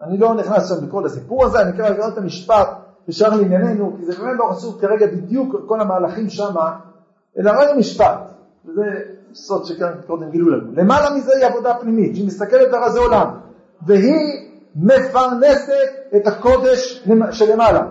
[0.03, 2.68] אני לא נכנס שם לכל הסיפור הזה, אני כרגע את המשפט
[3.09, 6.78] ישר לענייננו, כי זה באמת לא חשוב כרגע בדיוק כל המהלכים שמה,
[7.39, 8.18] אלא רק המשפט,
[8.66, 8.83] וזה
[9.35, 10.72] סוד שכאן קודם גילו לנו.
[10.72, 13.26] למעלה מזה היא עבודה פנימית, שהיא מסתכלת על עולם,
[13.87, 17.83] והיא מפרנסת את הקודש שלמעלה,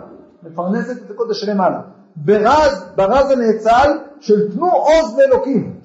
[0.44, 1.82] מפרנסת את הקודש שלמעלה,
[2.16, 5.80] ברז, ברז הנאצל של תנו עוז לאלוקים,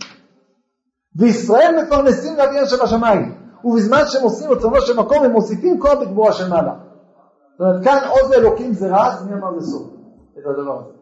[1.17, 3.47] וישראל מפרנסים לאוויר שבשמיים.
[3.65, 6.75] ובזמן שהם עושים רצונו של מקום הם מוסיפים כוח בגבורה של מעלה.
[7.59, 9.91] זאת אומרת, כאן עוז לאלוקים זה רז, מי אמר סוד,
[10.39, 10.96] את הדבר הזה.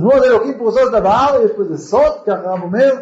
[0.00, 2.94] נו עוז לאלוקים פירושו של דבר, יש פה איזה סוד, ככה הרב אומר,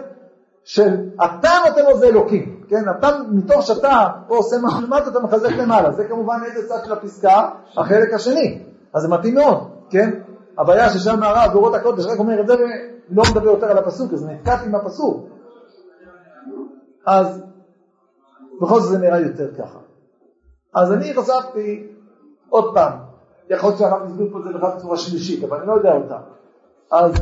[0.65, 5.51] של אתה נותן עוז לאלוקים, כן, אתה מתוך שאתה פה עושה משהו למטה אתה מחזק
[5.51, 8.62] למעלה, זה כמובן איזה צד של הפסקה, החלק השני,
[8.95, 10.11] אז זה מתאים מאוד, כן,
[10.59, 14.27] הבעיה ששם הרב באורות הקודש רק אומר את זה ולא מדבר יותר על הפסוק, אז
[14.27, 15.27] נתקעתי עם הפסוק,
[17.07, 17.43] אז
[18.61, 19.79] בכל זאת זה נראה יותר ככה.
[20.75, 21.87] אז אני חשבתי,
[22.49, 22.93] עוד פעם,
[23.51, 26.19] יכול להיות שאנחנו נסביר פה את זה בכלל בצורה שלישית, אבל אני לא יודע אותה.
[26.91, 27.12] אז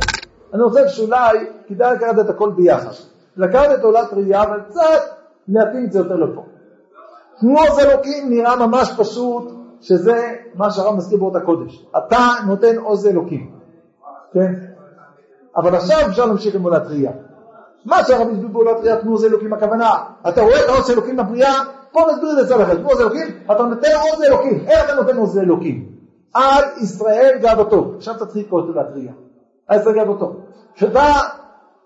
[0.53, 1.37] אני חושב שאולי
[1.67, 2.91] כדאי לקחת את הכל ביחד.
[3.37, 5.01] לקחת את עולת ראייה, אבל קצת
[5.47, 6.43] להתאים את זה יותר לפה.
[7.39, 9.51] תנו עוז אלוקים נראה ממש פשוט,
[9.81, 11.85] שזה מה שהרב מזכיר באות הקודש.
[11.97, 13.51] אתה נותן עוז אלוקים,
[14.33, 14.53] כן?
[15.57, 17.11] אבל עכשיו אפשר להמשיך עם עולת ראייה.
[17.85, 19.89] מה שהרב הסביר פעולת ראייה תנו זה אלוקים הכוונה?
[20.29, 21.53] אתה רואה את העוז אלוקים בבריאה?
[21.93, 22.75] בוא נסביר את זה אצל אחר.
[22.75, 24.65] תנו עוז אלוקים, אתה נותן עוז אלוקים.
[24.67, 25.89] איך אתה נותן עוז אלוקים?
[26.33, 27.93] על ישראל גאוותו.
[27.97, 29.11] עכשיו תתחיל כל תעולת ראייה.
[29.73, 30.33] על ישראל גאוותו.
[30.75, 31.11] כשאתה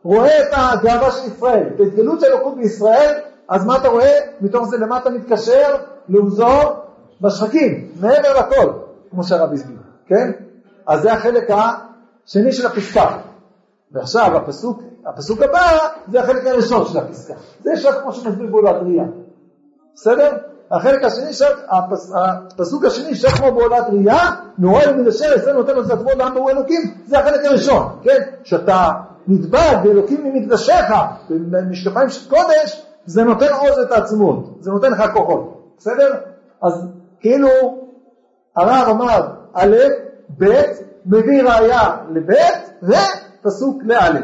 [0.03, 3.13] רואה את הגאווה של ישראל, את ההתגלות של אלוקות בישראל,
[3.49, 4.19] אז מה אתה רואה?
[4.41, 5.75] מתוך זה למה אתה מתקשר?
[6.09, 6.47] לעוזו
[7.21, 8.71] בשחקים, מעבר לכל,
[9.11, 9.77] כמו שהרב הסביר,
[10.07, 10.31] כן?
[10.88, 13.17] אז זה החלק השני של הפסקה.
[13.91, 15.77] ועכשיו הפסוק הפסוק הבא
[16.11, 17.33] זה החלק הראשון של הפסקה.
[17.63, 19.05] זה יש רק כמו שמסביר בעולת ראייה.
[19.95, 20.38] בסדר?
[20.72, 21.47] החלק השני,
[22.57, 27.20] הפסוק השני שכמו בעולת ראייה, נורא מנשר אצלנו נותן לזה עצמו לעם ברור אלוקים, זה
[27.20, 28.18] החלק הראשון, כן?
[28.43, 28.89] שאתה
[29.28, 30.93] נדבק באלוקים ממקדשיך,
[31.30, 36.13] במשקפיים של קודש, זה נותן עוז את העצמות, זה נותן לך כוחות, בסדר?
[36.63, 36.88] אז
[37.20, 37.49] כאילו
[38.55, 39.76] הרב אמר א',
[40.38, 40.61] ב',
[41.05, 42.36] מביא ראייה לב',
[42.84, 44.20] ופסוק לא'.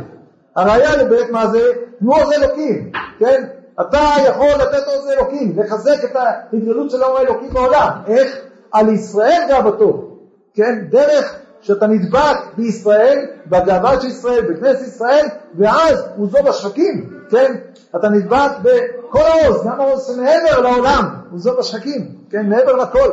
[0.56, 1.60] הראיה לבית מה זה?
[2.00, 3.44] תנו עוז אלוקים, כן?
[3.82, 7.90] אתה יכול לתת עוד לאלוקים, לחזק את ההתגלות של האור האלוקי בעולם.
[8.08, 8.38] איך?
[8.72, 10.10] על ישראל גאוותו,
[10.54, 10.86] כן?
[10.90, 15.26] דרך שאתה נדבק בישראל, בגאווה של ישראל, בכנסת ישראל,
[15.58, 17.56] ואז הוא זו בשחקים, כן?
[17.96, 22.50] אתה נדבק בכל העוז, גם העוז שמעבר לעולם, הוא זו בשחקים, כן?
[22.50, 23.10] מעבר לכל.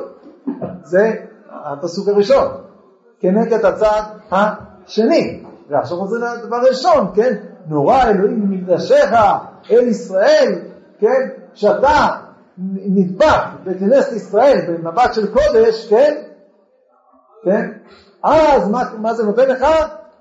[0.84, 1.12] זה
[1.50, 2.48] הפסוק הראשון,
[3.20, 5.42] כנגד הצד השני.
[5.70, 7.34] ועכשיו חוזרים לדבר ראשון, כן?
[7.66, 9.12] נורא אלוהים ממקדשך
[9.70, 10.58] אל ישראל,
[10.98, 11.28] כן?
[11.54, 12.08] שאתה
[12.76, 16.14] נדבק בכנסת ישראל במבט של קודש, כן?
[17.44, 17.70] כן?
[18.22, 19.66] אז מה, מה זה נותן לך?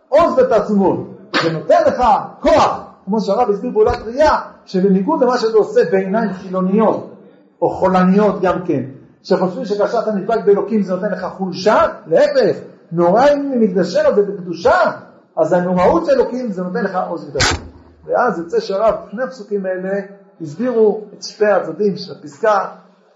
[0.10, 1.08] עוז ותעצומות.
[1.44, 2.04] זה נותן לך
[2.40, 7.16] כוח, כמו שהרב הסביר פעולת ראייה, שבניגוד למה שזה עושה בעיניים חילוניות,
[7.62, 8.84] או חולניות גם כן,
[9.24, 12.58] שחושבים שכאשר אתה נדבק באלוקים זה נותן לך חולשה, להפך,
[12.92, 14.92] נוראים ממקדשנו ובקדושה,
[15.38, 17.69] אז הנוראות של אלוקים זה נותן לך עוז ותעצומות.
[18.10, 20.02] ואז יוצא שהרב, לפני הפסוקים האלה,
[20.42, 22.66] הסבירו את שתי הצדדים של הפסקה,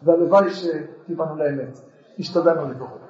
[0.02, 1.80] והלוואי שכיוונו לאמת.
[2.20, 3.03] השתדלנו לקרוא.